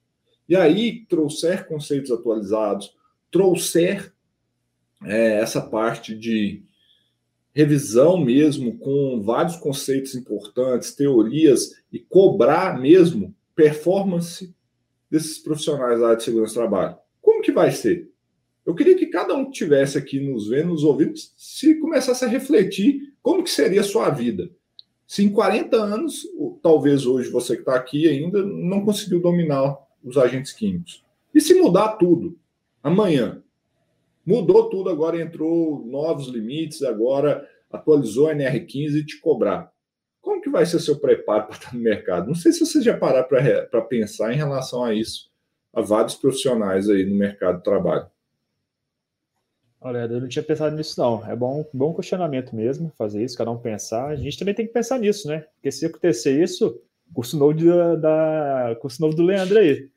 [0.49, 2.97] E aí trouxer conceitos atualizados,
[3.33, 4.13] trouxer
[5.05, 6.63] é, essa parte de
[7.55, 14.55] revisão mesmo com vários conceitos importantes, teorias e cobrar mesmo performance
[15.11, 16.97] desses profissionais da área de segurança do trabalho.
[17.21, 18.11] Como que vai ser?
[18.65, 22.29] Eu queria que cada um que estivesse aqui nos vendo, nos ouvindo, se começasse a
[22.29, 24.49] refletir como que seria a sua vida.
[25.07, 26.27] Se em 40 anos,
[26.63, 31.05] talvez hoje você que está aqui ainda não conseguiu dominar os agentes químicos.
[31.35, 32.39] E se mudar tudo,
[32.83, 33.43] amanhã,
[34.25, 39.73] mudou tudo, agora entrou novos limites, agora atualizou a NR15 e te cobrar.
[40.21, 42.29] Como que vai ser seu preparo para estar no mercado?
[42.29, 45.33] Não sei se você já parar para pensar em relação a isso
[45.73, 48.07] a vários profissionais aí no mercado de trabalho.
[49.81, 51.27] Olha, eu não tinha pensado nisso, não.
[51.27, 54.09] É bom, bom questionamento mesmo fazer isso, cada um pensar.
[54.09, 55.41] A gente também tem que pensar nisso, né?
[55.55, 56.81] Porque se acontecer isso,
[57.13, 59.91] curso novo, da, da curso novo do Leandro aí.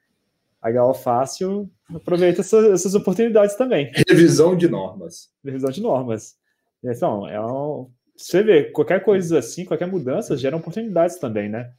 [0.63, 3.91] HO Fácil aproveita essas, essas, oportunidades também.
[4.07, 5.29] Revisão de normas.
[5.43, 6.35] Revisão de normas.
[6.83, 11.71] Então, é um, você vê, qualquer coisa assim, qualquer mudança gera oportunidades também, né?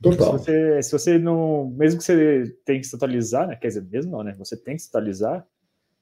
[0.00, 0.38] Total.
[0.38, 1.70] Se você, se você não.
[1.76, 3.56] Mesmo que você tenha que se atualizar, né?
[3.56, 4.34] Quer dizer, mesmo não, né?
[4.38, 5.46] Você tem que se atualizar,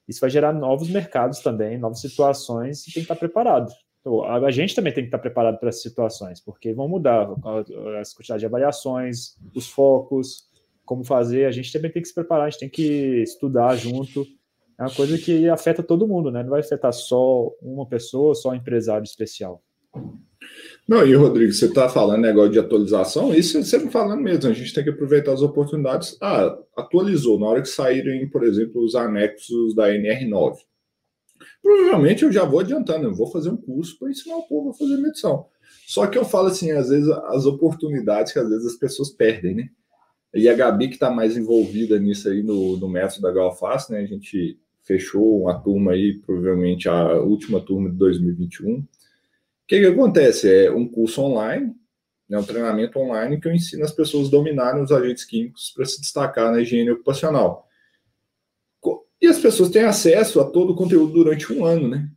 [0.08, 3.72] isso vai gerar novos mercados também, novas situações e tem que estar preparado.
[4.00, 7.28] Então, a gente também tem que estar preparado para essas situações, porque vão mudar
[8.00, 10.48] as quantidades de avaliações, os focos,
[10.92, 11.46] como fazer.
[11.46, 14.26] A gente também tem que se preparar, a gente tem que estudar junto.
[14.78, 16.42] É uma coisa que afeta todo mundo, né?
[16.42, 19.62] Não vai afetar só uma pessoa, só um empresário especial.
[20.86, 24.52] Não, e Rodrigo, você está falando negócio de atualização, isso é sempre falando mesmo, a
[24.52, 26.18] gente tem que aproveitar as oportunidades.
[26.20, 30.56] Ah, atualizou, na hora que saírem, por exemplo, os anexos da NR9.
[31.62, 34.74] Provavelmente eu já vou adiantando, eu vou fazer um curso para ensinar o povo a
[34.74, 35.46] fazer medição.
[35.86, 39.54] Só que eu falo assim, às vezes, as oportunidades que às vezes as pessoas perdem,
[39.54, 39.68] né?
[40.34, 44.00] E a Gabi, que está mais envolvida nisso aí no, no método da Galfaz, né?
[44.00, 48.84] A gente fechou uma turma aí, provavelmente a última turma de 2021
[49.72, 50.66] que, que acontece?
[50.66, 51.74] É um curso online,
[52.28, 55.86] né, um treinamento online que eu ensino as pessoas a dominarem os agentes químicos para
[55.86, 57.66] se destacar na higiene ocupacional.
[59.18, 62.10] E as pessoas têm acesso a todo o conteúdo durante um ano, né?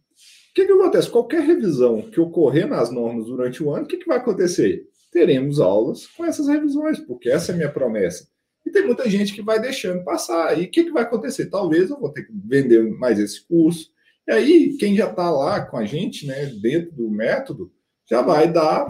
[0.49, 1.10] O que, que acontece?
[1.10, 4.89] Qualquer revisão que ocorrer nas normas durante o ano, o que, que vai acontecer?
[5.15, 8.28] Teremos aulas com essas revisões, porque essa é a minha promessa.
[8.65, 10.60] E tem muita gente que vai deixando passar.
[10.60, 11.45] E o que, que vai acontecer?
[11.45, 13.95] Talvez eu vou ter que vender mais esse curso,
[14.28, 17.71] e aí, quem já está lá com a gente, né, dentro do método,
[18.10, 18.88] já vai dar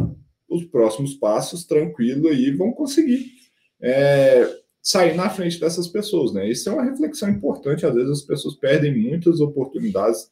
[0.50, 3.34] os próximos passos tranquilo e vão conseguir
[3.80, 4.50] é,
[4.82, 6.50] sair na frente dessas pessoas, né?
[6.50, 7.86] Isso é uma reflexão importante.
[7.86, 10.32] Às vezes as pessoas perdem muitas oportunidades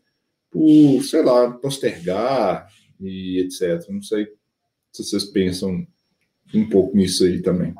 [0.49, 2.67] por, sei lá, postergar,
[2.99, 3.87] e etc.
[3.89, 4.27] Não sei
[4.93, 5.85] se vocês pensam
[6.53, 7.73] um pouco nisso aí também.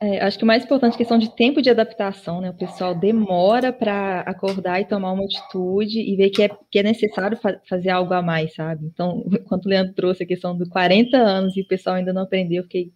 [0.00, 2.50] É, acho que o mais importante é a questão de tempo de adaptação, né?
[2.50, 6.82] O pessoal demora para acordar e tomar uma atitude e ver que é, que é
[6.82, 8.84] necessário fa fazer algo a mais, sabe?
[8.86, 12.22] Então, quando o Leandro trouxe a questão dos 40 anos e o pessoal ainda não
[12.22, 12.92] aprendeu, eu fiquei,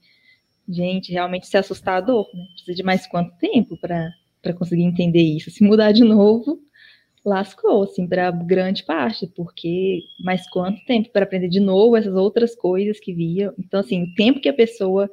[0.68, 2.44] gente, realmente isso é assustador, né?
[2.54, 5.48] Precisa de mais quanto tempo para conseguir entender isso?
[5.48, 6.60] Se mudar de novo,
[7.26, 12.54] lascou, assim, para grande parte, porque mais quanto tempo para aprender de novo essas outras
[12.54, 13.52] coisas que via?
[13.58, 15.10] Então, assim, o tempo que a pessoa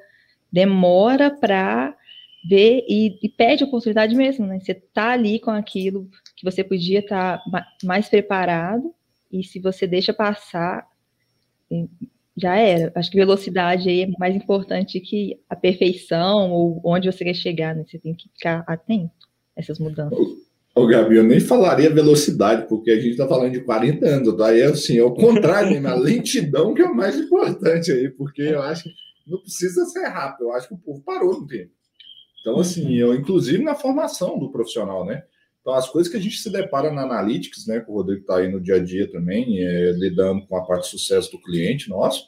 [0.52, 1.96] demora para
[2.48, 4.60] ver e, e, pede oportunidade mesmo, né?
[4.60, 8.94] Você tá ali com aquilo que você podia estar tá mais preparado
[9.32, 10.86] e se você deixa passar,
[12.38, 12.92] já era.
[12.96, 17.76] Acho que velocidade aí é mais importante que a perfeição ou onde você quer chegar,
[17.76, 17.86] né?
[17.88, 20.53] Você tem que ficar atento a essas mudanças.
[20.76, 24.48] Ô, Gabi, eu nem falaria velocidade, porque a gente está falando de 40 anos, tá?
[24.48, 28.62] Aí, assim, é o contrário, a lentidão que é o mais importante aí, porque eu
[28.62, 28.90] acho que
[29.28, 30.46] não precisa ser rápido.
[30.46, 31.72] Eu acho que o povo parou no tempo.
[32.42, 33.10] Então, assim, uhum.
[33.10, 35.24] eu, inclusive na formação do profissional, né?
[35.62, 37.80] Então, as coisas que a gente se depara na Analytics, né?
[37.80, 40.84] Que o Rodrigo está aí no dia a dia também, é, lidando com a parte
[40.84, 42.26] de sucesso do cliente nosso,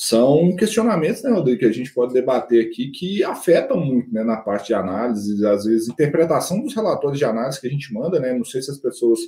[0.00, 4.36] são questionamentos, né, Rodrigo, que a gente pode debater aqui que afetam muito, né, na
[4.36, 8.32] parte de análise, às vezes, interpretação dos relatórios de análise que a gente manda, né?
[8.32, 9.18] Não sei se as pessoas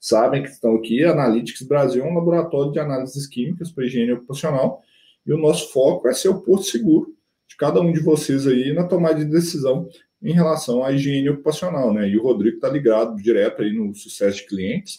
[0.00, 1.04] sabem que estão aqui.
[1.04, 4.82] Analytics Brasil é um laboratório de análises químicas para higiene ocupacional
[5.24, 7.14] e o nosso foco é ser o porto seguro
[7.48, 9.88] de cada um de vocês aí na tomada de decisão
[10.20, 12.08] em relação à higiene ocupacional, né?
[12.08, 14.98] E o Rodrigo está ligado direto aí no sucesso de clientes.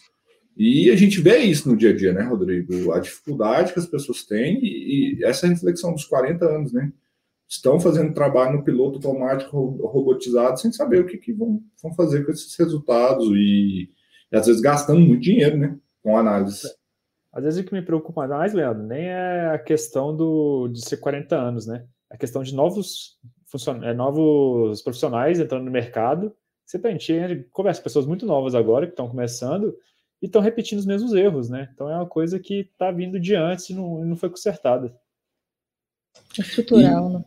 [0.57, 2.91] E a gente vê isso no dia a dia, né, Rodrigo?
[2.91, 6.91] A dificuldade que as pessoas têm e, e essa reflexão dos 40 anos, né?
[7.47, 9.55] Estão fazendo trabalho no piloto automático
[9.87, 13.89] robotizado sem saber o que, que vão, vão fazer com esses resultados e,
[14.31, 15.77] e às vezes gastando muito dinheiro, né?
[16.01, 16.67] Com análise.
[17.31, 20.97] Às vezes o que me preocupa mais, Leandro, nem é a questão do, de ser
[20.97, 21.85] 40 anos, né?
[22.09, 23.83] É a questão de novos, funcion...
[23.83, 26.35] é, novos profissionais entrando no mercado.
[26.65, 29.73] Você a gente conversa com pessoas muito novas agora, que estão começando,
[30.21, 31.69] e estão repetindo os mesmos erros, né?
[31.73, 34.95] Então é uma coisa que está vindo de antes e não, não foi consertada.
[36.37, 37.25] É estrutural, né?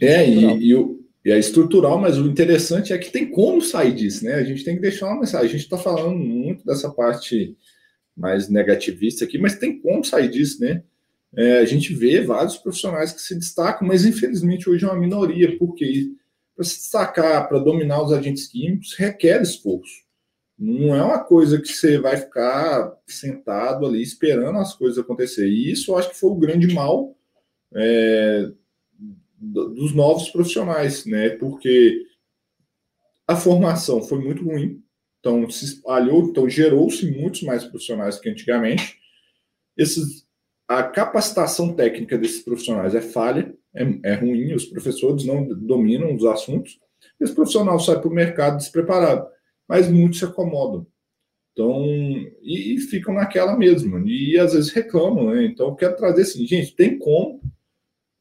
[0.00, 0.58] É, estrutural.
[0.58, 4.24] E, e, o, e é estrutural, mas o interessante é que tem como sair disso,
[4.24, 4.34] né?
[4.34, 5.46] A gente tem que deixar uma mensagem.
[5.46, 7.56] A gente está falando muito dessa parte
[8.16, 10.82] mais negativista aqui, mas tem como sair disso, né?
[11.34, 15.56] É, a gente vê vários profissionais que se destacam, mas infelizmente hoje é uma minoria,
[15.58, 16.10] porque
[16.54, 20.01] para se destacar, para dominar os agentes químicos, requer esforço.
[20.62, 25.48] Não é uma coisa que você vai ficar sentado ali esperando as coisas acontecer.
[25.48, 27.16] E isso eu acho que foi o grande mal
[27.74, 28.48] é,
[29.40, 31.30] dos novos profissionais, né?
[31.30, 32.06] Porque
[33.26, 34.80] a formação foi muito ruim,
[35.18, 38.98] então, se espalhou, então gerou-se muitos mais profissionais que antigamente.
[39.76, 40.24] Esses,
[40.68, 46.24] a capacitação técnica desses profissionais é falha, é, é ruim, os professores não dominam os
[46.24, 46.78] assuntos.
[47.20, 49.26] Esse profissional sai para o mercado despreparado,
[49.72, 50.86] mas muitos se acomodam.
[51.52, 51.82] Então,
[52.42, 55.44] e, e, ficam naquela mesma, e às vezes reclamam, né?
[55.46, 57.40] Então, eu quero trazer assim, gente, tem como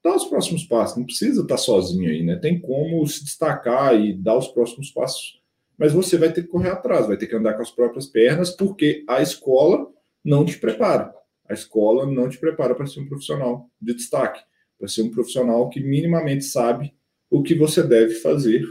[0.04, 2.38] dar os próximos passos, não precisa estar sozinho aí, né?
[2.38, 5.42] Tem como se destacar e dar os próximos passos
[5.82, 8.52] mas você vai ter que correr atrás, vai ter que andar com as próprias pernas,
[8.52, 9.88] porque a escola
[10.24, 11.12] não te prepara.
[11.50, 14.40] A escola não te prepara para ser um profissional de destaque,
[14.78, 16.94] para ser um profissional que minimamente sabe
[17.32, 18.64] o que você deve fazer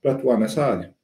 [0.00, 0.94] para atuar nessa área.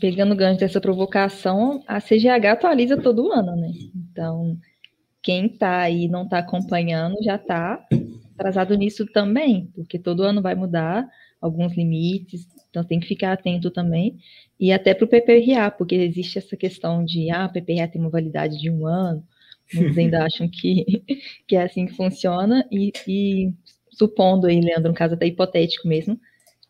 [0.00, 3.70] Pegando o gancho dessa provocação, a CGH atualiza todo ano, né?
[3.94, 4.58] Então,
[5.22, 7.86] quem está aí não está acompanhando já está
[8.34, 11.06] atrasado nisso também, porque todo ano vai mudar
[11.40, 14.16] alguns limites, então tem que ficar atento também.
[14.58, 18.10] E até para o PPRA, porque existe essa questão de, ah, o PPRA tem uma
[18.10, 19.22] validade de um ano,
[19.74, 21.04] muitos ainda acham que,
[21.46, 23.52] que é assim que funciona, e, e
[23.90, 26.18] supondo aí, Leandro, um caso até hipotético mesmo,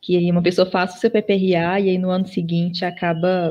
[0.02, 3.50] que aí uma pessoa faça o seu PPRA e aí no ano seguinte acaba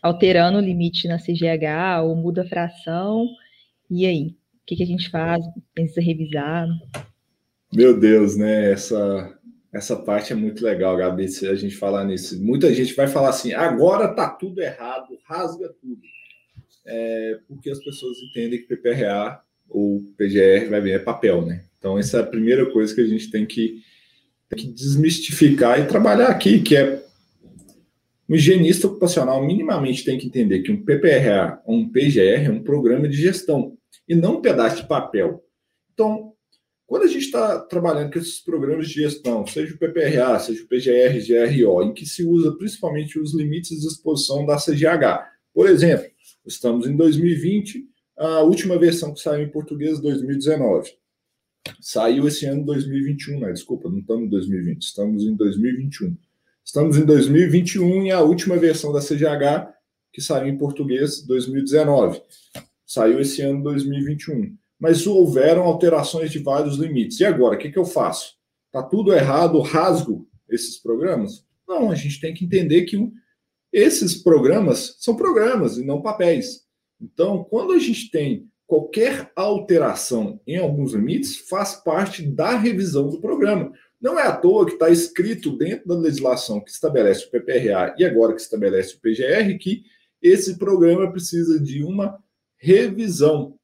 [0.00, 3.26] alterando o limite na CGH ou muda a fração,
[3.90, 4.28] e aí?
[4.28, 5.44] O que, que a gente faz?
[5.74, 6.68] Precisa revisar?
[7.72, 8.70] Meu Deus, né?
[8.70, 9.38] Essa,
[9.72, 12.40] essa parte é muito legal, Gabi, se a gente falar nisso.
[12.42, 16.00] Muita gente vai falar assim, agora tá tudo errado, rasga tudo.
[16.86, 21.64] É, porque as pessoas entendem que PPRA ou PGR vai vir é papel, né?
[21.78, 23.82] Então, essa é a primeira coisa que a gente tem que,
[24.48, 27.04] tem que desmistificar e trabalhar aqui, que é
[28.28, 32.62] um higienista ocupacional minimamente tem que entender que um PPRA ou um PGR é um
[32.62, 35.42] programa de gestão e não um pedaço de papel.
[35.92, 36.32] Então,
[36.86, 40.66] quando a gente está trabalhando com esses programas de gestão, seja o PPRA, seja o
[40.66, 45.26] PGR, GRO, em que se usa principalmente os limites de exposição da CGH.
[45.52, 46.06] Por exemplo,
[46.46, 47.86] estamos em 2020,
[48.18, 50.90] A última versão que saiu em português 2019.
[51.80, 53.52] Saiu esse ano 2021, né?
[53.52, 56.16] Desculpa, não estamos em 2020, estamos em 2021.
[56.64, 59.72] Estamos em 2021 e a última versão da CGH
[60.12, 62.20] que saiu em português 2019.
[62.84, 64.56] Saiu esse ano 2021.
[64.78, 67.20] Mas houveram alterações de vários limites.
[67.20, 68.36] E agora, o que, que eu faço?
[68.66, 71.44] Está tudo errado, rasgo esses programas?
[71.66, 73.12] Não, a gente tem que entender que
[73.72, 76.66] esses programas são programas e não papéis.
[77.00, 83.18] Então, quando a gente tem qualquer alteração em alguns limites, faz parte da revisão do
[83.18, 83.72] programa.
[83.98, 88.04] Não é à toa que está escrito dentro da legislação que estabelece o PPRA e
[88.04, 89.84] agora que estabelece o PGR que
[90.20, 92.22] esse programa precisa de uma
[92.58, 93.58] revisão.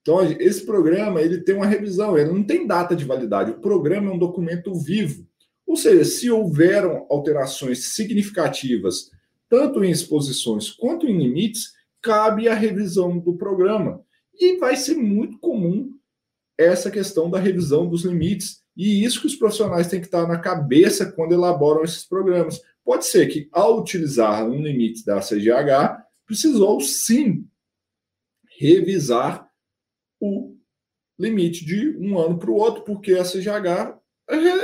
[0.00, 3.52] Então, esse programa ele tem uma revisão, ele não tem data de validade.
[3.52, 5.24] O programa é um documento vivo.
[5.64, 9.10] Ou seja, se houveram alterações significativas,
[9.48, 11.70] tanto em exposições quanto em limites,
[12.02, 14.04] cabe a revisão do programa.
[14.34, 15.90] E vai ser muito comum
[16.58, 18.62] essa questão da revisão dos limites.
[18.76, 22.60] E isso que os profissionais têm que estar na cabeça quando elaboram esses programas.
[22.84, 27.46] Pode ser que, ao utilizar um limite da CGH, precisou sim
[28.58, 29.48] revisar
[30.20, 30.56] o
[31.18, 33.98] limite de um ano para o outro, porque a CGH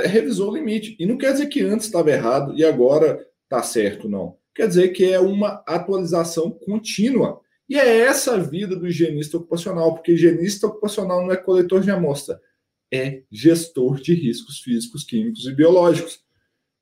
[0.05, 0.95] revisou o limite.
[0.99, 4.38] E não quer dizer que antes estava errado e agora está certo, não.
[4.55, 7.41] Quer dizer que é uma atualização contínua.
[7.69, 11.91] E é essa a vida do higienista ocupacional, porque higienista ocupacional não é coletor de
[11.91, 12.41] amostra,
[12.91, 16.19] é gestor de riscos físicos, químicos e biológicos.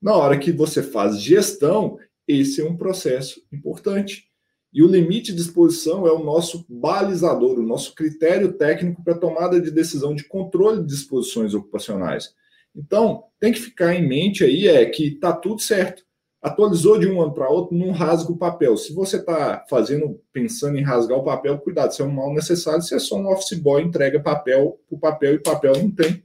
[0.02, 1.98] Na hora que você faz gestão,
[2.28, 4.28] esse é um processo importante.
[4.74, 9.60] E o limite de exposição é o nosso balizador, o nosso critério técnico para tomada
[9.60, 12.34] de decisão de controle de exposições ocupacionais.
[12.76, 16.06] Então, tem que ficar em mente aí é que está tudo certo.
[16.42, 18.78] Atualizou de um ano para outro, não rasga o papel.
[18.78, 22.82] Se você está fazendo, pensando em rasgar o papel, cuidado, se é um mal necessário,
[22.82, 26.24] se é só um office boy, entrega papel o papel e papel não tem,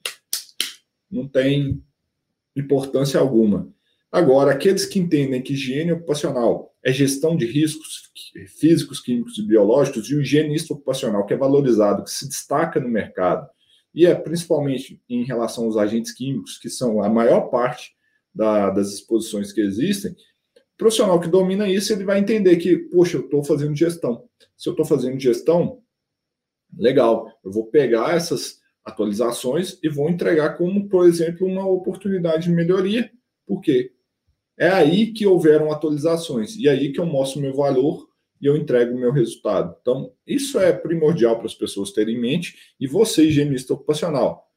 [1.10, 1.82] não tem
[2.54, 3.72] importância alguma.
[4.10, 8.12] Agora, aqueles que entendem que higiene ocupacional é gestão de riscos
[8.58, 12.88] físicos, químicos e biológicos, e o higienista ocupacional, que é valorizado, que se destaca no
[12.88, 13.48] mercado,
[13.94, 17.94] e é principalmente em relação aos agentes químicos, que são a maior parte
[18.35, 23.16] da, das exposições que existem, o profissional que domina isso, ele vai entender que, poxa,
[23.18, 24.24] eu estou fazendo gestão.
[24.57, 25.80] Se eu estou fazendo gestão,
[26.76, 32.51] legal, eu vou pegar essas atualizações e vou entregar como, por exemplo, uma oportunidade de
[32.51, 33.11] melhoria.
[33.47, 33.93] Por quê?
[34.59, 38.09] É aí que houveram atualizações e é aí que eu mostro meu valor
[38.41, 39.76] e eu entrego o meu resultado.
[39.80, 42.57] Então, isso é primordial para as pessoas terem em mente.
[42.78, 44.51] E você, higienista ocupacional,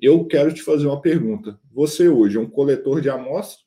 [0.00, 1.58] eu quero te fazer uma pergunta.
[1.72, 3.64] Você hoje é um coletor de amostras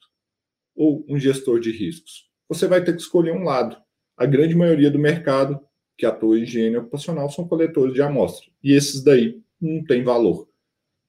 [0.76, 2.30] ou um gestor de riscos?
[2.48, 3.78] Você vai ter que escolher um lado.
[4.18, 5.60] A grande maioria do mercado
[5.98, 8.52] que atua em higiene ocupacional são coletores de amostras.
[8.64, 10.48] E esses daí não têm valor.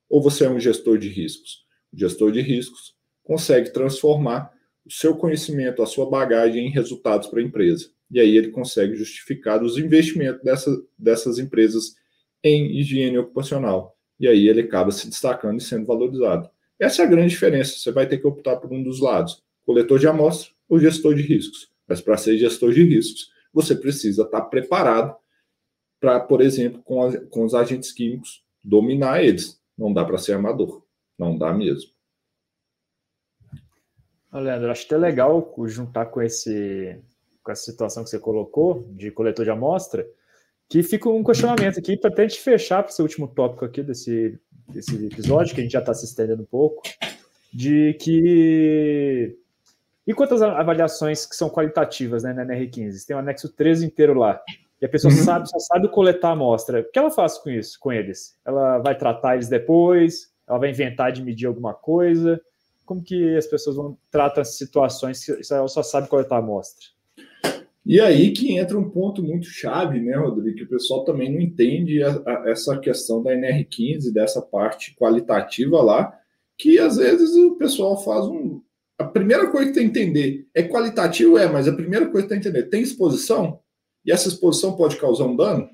[0.09, 1.65] Ou você é um gestor de riscos.
[1.93, 4.53] O gestor de riscos consegue transformar
[4.85, 8.97] o seu conhecimento, a sua bagagem em resultados para a empresa e aí ele consegue
[8.97, 11.95] justificar os investimentos dessa, dessas empresas
[12.43, 13.97] em higiene ocupacional.
[14.21, 16.51] E aí ele acaba se destacando e sendo valorizado.
[16.79, 17.79] Essa é a grande diferença.
[17.79, 21.23] Você vai ter que optar por um dos lados, coletor de amostra ou gestor de
[21.23, 21.73] riscos.
[21.89, 25.17] Mas para ser gestor de riscos, você precisa estar preparado
[25.99, 29.61] para, por exemplo, com, com os agentes químicos, dominar eles.
[29.77, 30.85] Não dá para ser amador.
[31.19, 31.91] Não dá mesmo.
[34.33, 36.97] Leandro, acho até legal juntar com esse
[37.43, 40.07] com essa situação que você colocou de coletor de amostra,
[40.71, 44.39] que fica um questionamento aqui para até gente fechar para esse último tópico aqui desse,
[44.69, 46.83] desse episódio, que a gente já está se estendendo um pouco,
[47.53, 49.37] de que.
[50.07, 53.05] E quantas avaliações que são qualitativas né, na NR15?
[53.05, 54.41] Tem o anexo 13 inteiro lá.
[54.81, 55.19] E a pessoa uhum.
[55.19, 56.81] sabe, só sabe coletar a amostra.
[56.81, 58.39] O que ela faz com isso, com eles?
[58.45, 60.33] Ela vai tratar eles depois?
[60.49, 62.41] Ela vai inventar de medir alguma coisa?
[62.87, 66.87] Como que as pessoas vão tratar as situações se ela só sabe coletar a amostra?
[67.91, 71.41] E aí que entra um ponto muito chave, né, Rodrigo, que o pessoal também não
[71.41, 76.17] entende a, a, essa questão da NR15, dessa parte qualitativa lá,
[76.57, 78.63] que às vezes o pessoal faz um.
[78.97, 82.33] A primeira coisa que tem que entender é qualitativo, é, mas a primeira coisa que
[82.33, 83.59] tem que entender, tem exposição?
[84.07, 85.69] E essa exposição pode causar um dano?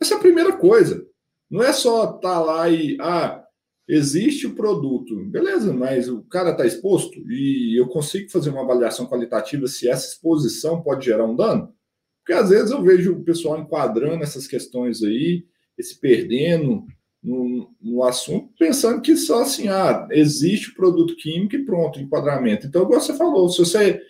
[0.00, 1.06] Essa é a primeira coisa.
[1.50, 3.44] Não é só estar tá lá e, ah,
[3.90, 9.06] existe o produto, beleza, mas o cara está exposto e eu consigo fazer uma avaliação
[9.06, 11.74] qualitativa se essa exposição pode gerar um dano?
[12.18, 15.44] Porque às vezes eu vejo o pessoal enquadrando essas questões aí,
[15.80, 16.84] se perdendo
[17.22, 22.66] no, no assunto, pensando que só assim, ah, existe o produto químico e pronto, enquadramento.
[22.66, 24.00] Então, igual você falou, se você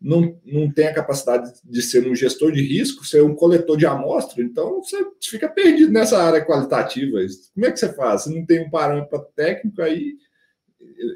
[0.00, 3.86] não, não tem a capacidade de ser um gestor de risco, ser um coletor de
[3.86, 7.18] amostra, então você fica perdido nessa área qualitativa.
[7.54, 8.22] Como é que você faz?
[8.22, 10.16] Você não tem um parâmetro técnico aí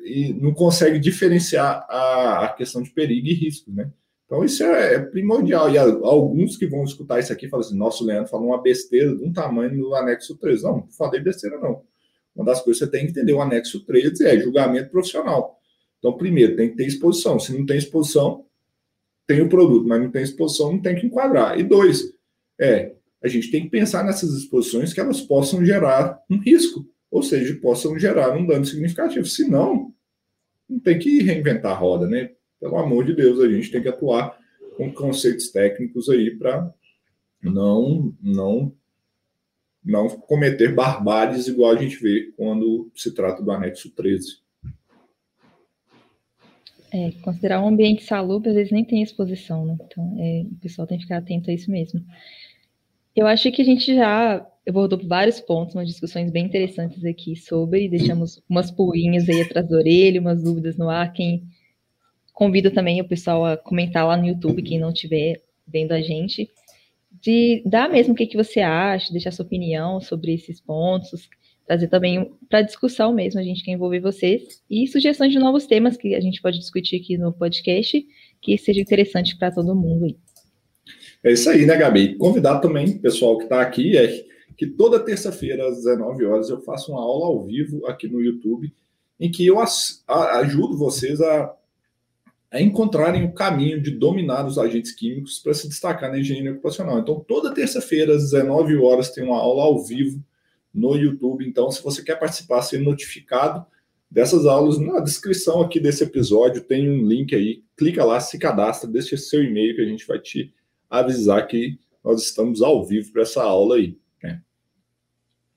[0.04, 3.90] e não consegue diferenciar a, a questão de perigo e risco, né?
[4.30, 5.68] Então, isso é, é primordial.
[5.68, 9.24] E alguns que vão escutar isso aqui falam assim: nosso Leandro falou uma besteira de
[9.24, 10.62] um tamanho no anexo 3.
[10.62, 11.82] Não, não falei besteira, não.
[12.34, 15.58] Uma das coisas que você tem que entender: o anexo 13 é julgamento profissional.
[15.98, 17.40] Então, primeiro, tem que ter exposição.
[17.40, 18.46] Se não tem exposição,
[19.30, 21.56] tem o produto, mas não tem exposição, não tem que enquadrar.
[21.56, 22.12] E dois,
[22.60, 27.22] é, a gente tem que pensar nessas exposições que elas possam gerar um risco, ou
[27.22, 29.24] seja, possam gerar um dano significativo.
[29.26, 29.94] Se não,
[30.68, 32.30] não tem que reinventar a roda, né?
[32.60, 34.38] pelo amor de Deus, a gente tem que atuar
[34.76, 36.72] com conceitos técnicos aí para
[37.42, 38.74] não, não,
[39.82, 44.40] não cometer barbáries igual a gente vê quando se trata do anexo 13.
[46.93, 49.76] É, considerar um ambiente salubre, às vezes nem tem exposição, né?
[49.86, 52.05] Então, é, o pessoal tem que ficar atento a isso mesmo.
[53.14, 57.88] Eu acho que a gente já abordou vários pontos, umas discussões bem interessantes aqui sobre,
[57.88, 61.49] deixamos umas pulguinhas aí atrás da orelha, umas dúvidas no ar, quem
[62.41, 66.49] Convido também o pessoal a comentar lá no YouTube, quem não estiver vendo a gente,
[67.20, 71.28] de dar mesmo o que, que você acha, deixar sua opinião sobre esses pontos,
[71.70, 75.96] trazer também para discussão mesmo, a gente quer envolver vocês, e sugestões de novos temas
[75.96, 78.04] que a gente pode discutir aqui no podcast,
[78.42, 80.16] que seja interessante para todo mundo aí.
[81.22, 82.16] É isso aí, né, Gabi?
[82.16, 84.24] Convidar também o pessoal que está aqui, é
[84.56, 88.72] que toda terça-feira, às 19 horas, eu faço uma aula ao vivo aqui no YouTube,
[89.20, 91.54] em que eu ajudo vocês a
[92.52, 96.98] a encontrarem o caminho de dominar os agentes químicos para se destacar na engenharia ocupacional.
[96.98, 100.20] Então, toda terça-feira, às 19 horas, tem uma aula ao vivo
[100.72, 101.46] no YouTube.
[101.46, 103.64] Então, se você quer participar, ser notificado
[104.10, 107.62] dessas aulas, na descrição aqui desse episódio tem um link aí.
[107.76, 110.52] Clica lá, se cadastra, deixa seu e-mail que a gente vai te
[110.88, 113.96] avisar que nós estamos ao vivo para essa aula aí.
[114.22, 114.42] Né?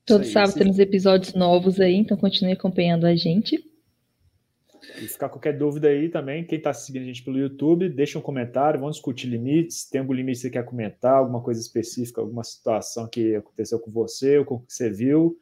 [0.05, 3.63] Todo sábado temos episódios novos aí, então continue acompanhando a gente.
[5.01, 8.21] E ficar qualquer dúvida aí também, quem está seguindo a gente pelo YouTube, deixa um
[8.21, 9.89] comentário, vamos discutir limites.
[9.89, 13.89] Tem algum limite que você quer comentar, alguma coisa específica, alguma situação que aconteceu com
[13.89, 15.37] você, ou com o que você viu.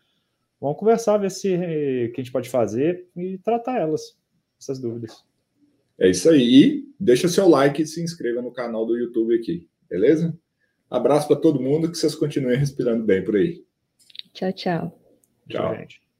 [0.60, 4.16] Vamos conversar, ver se eh, que a gente pode fazer e tratar elas,
[4.60, 5.24] essas dúvidas.
[6.00, 6.42] É isso aí.
[6.42, 10.38] E deixa seu like e se inscreva no canal do YouTube aqui, beleza?
[10.89, 13.64] Abraço para todo mundo, que vocês continuem respirando bem por aí.
[14.34, 15.02] Tchau, tchau.
[15.50, 16.11] Tchau, gente.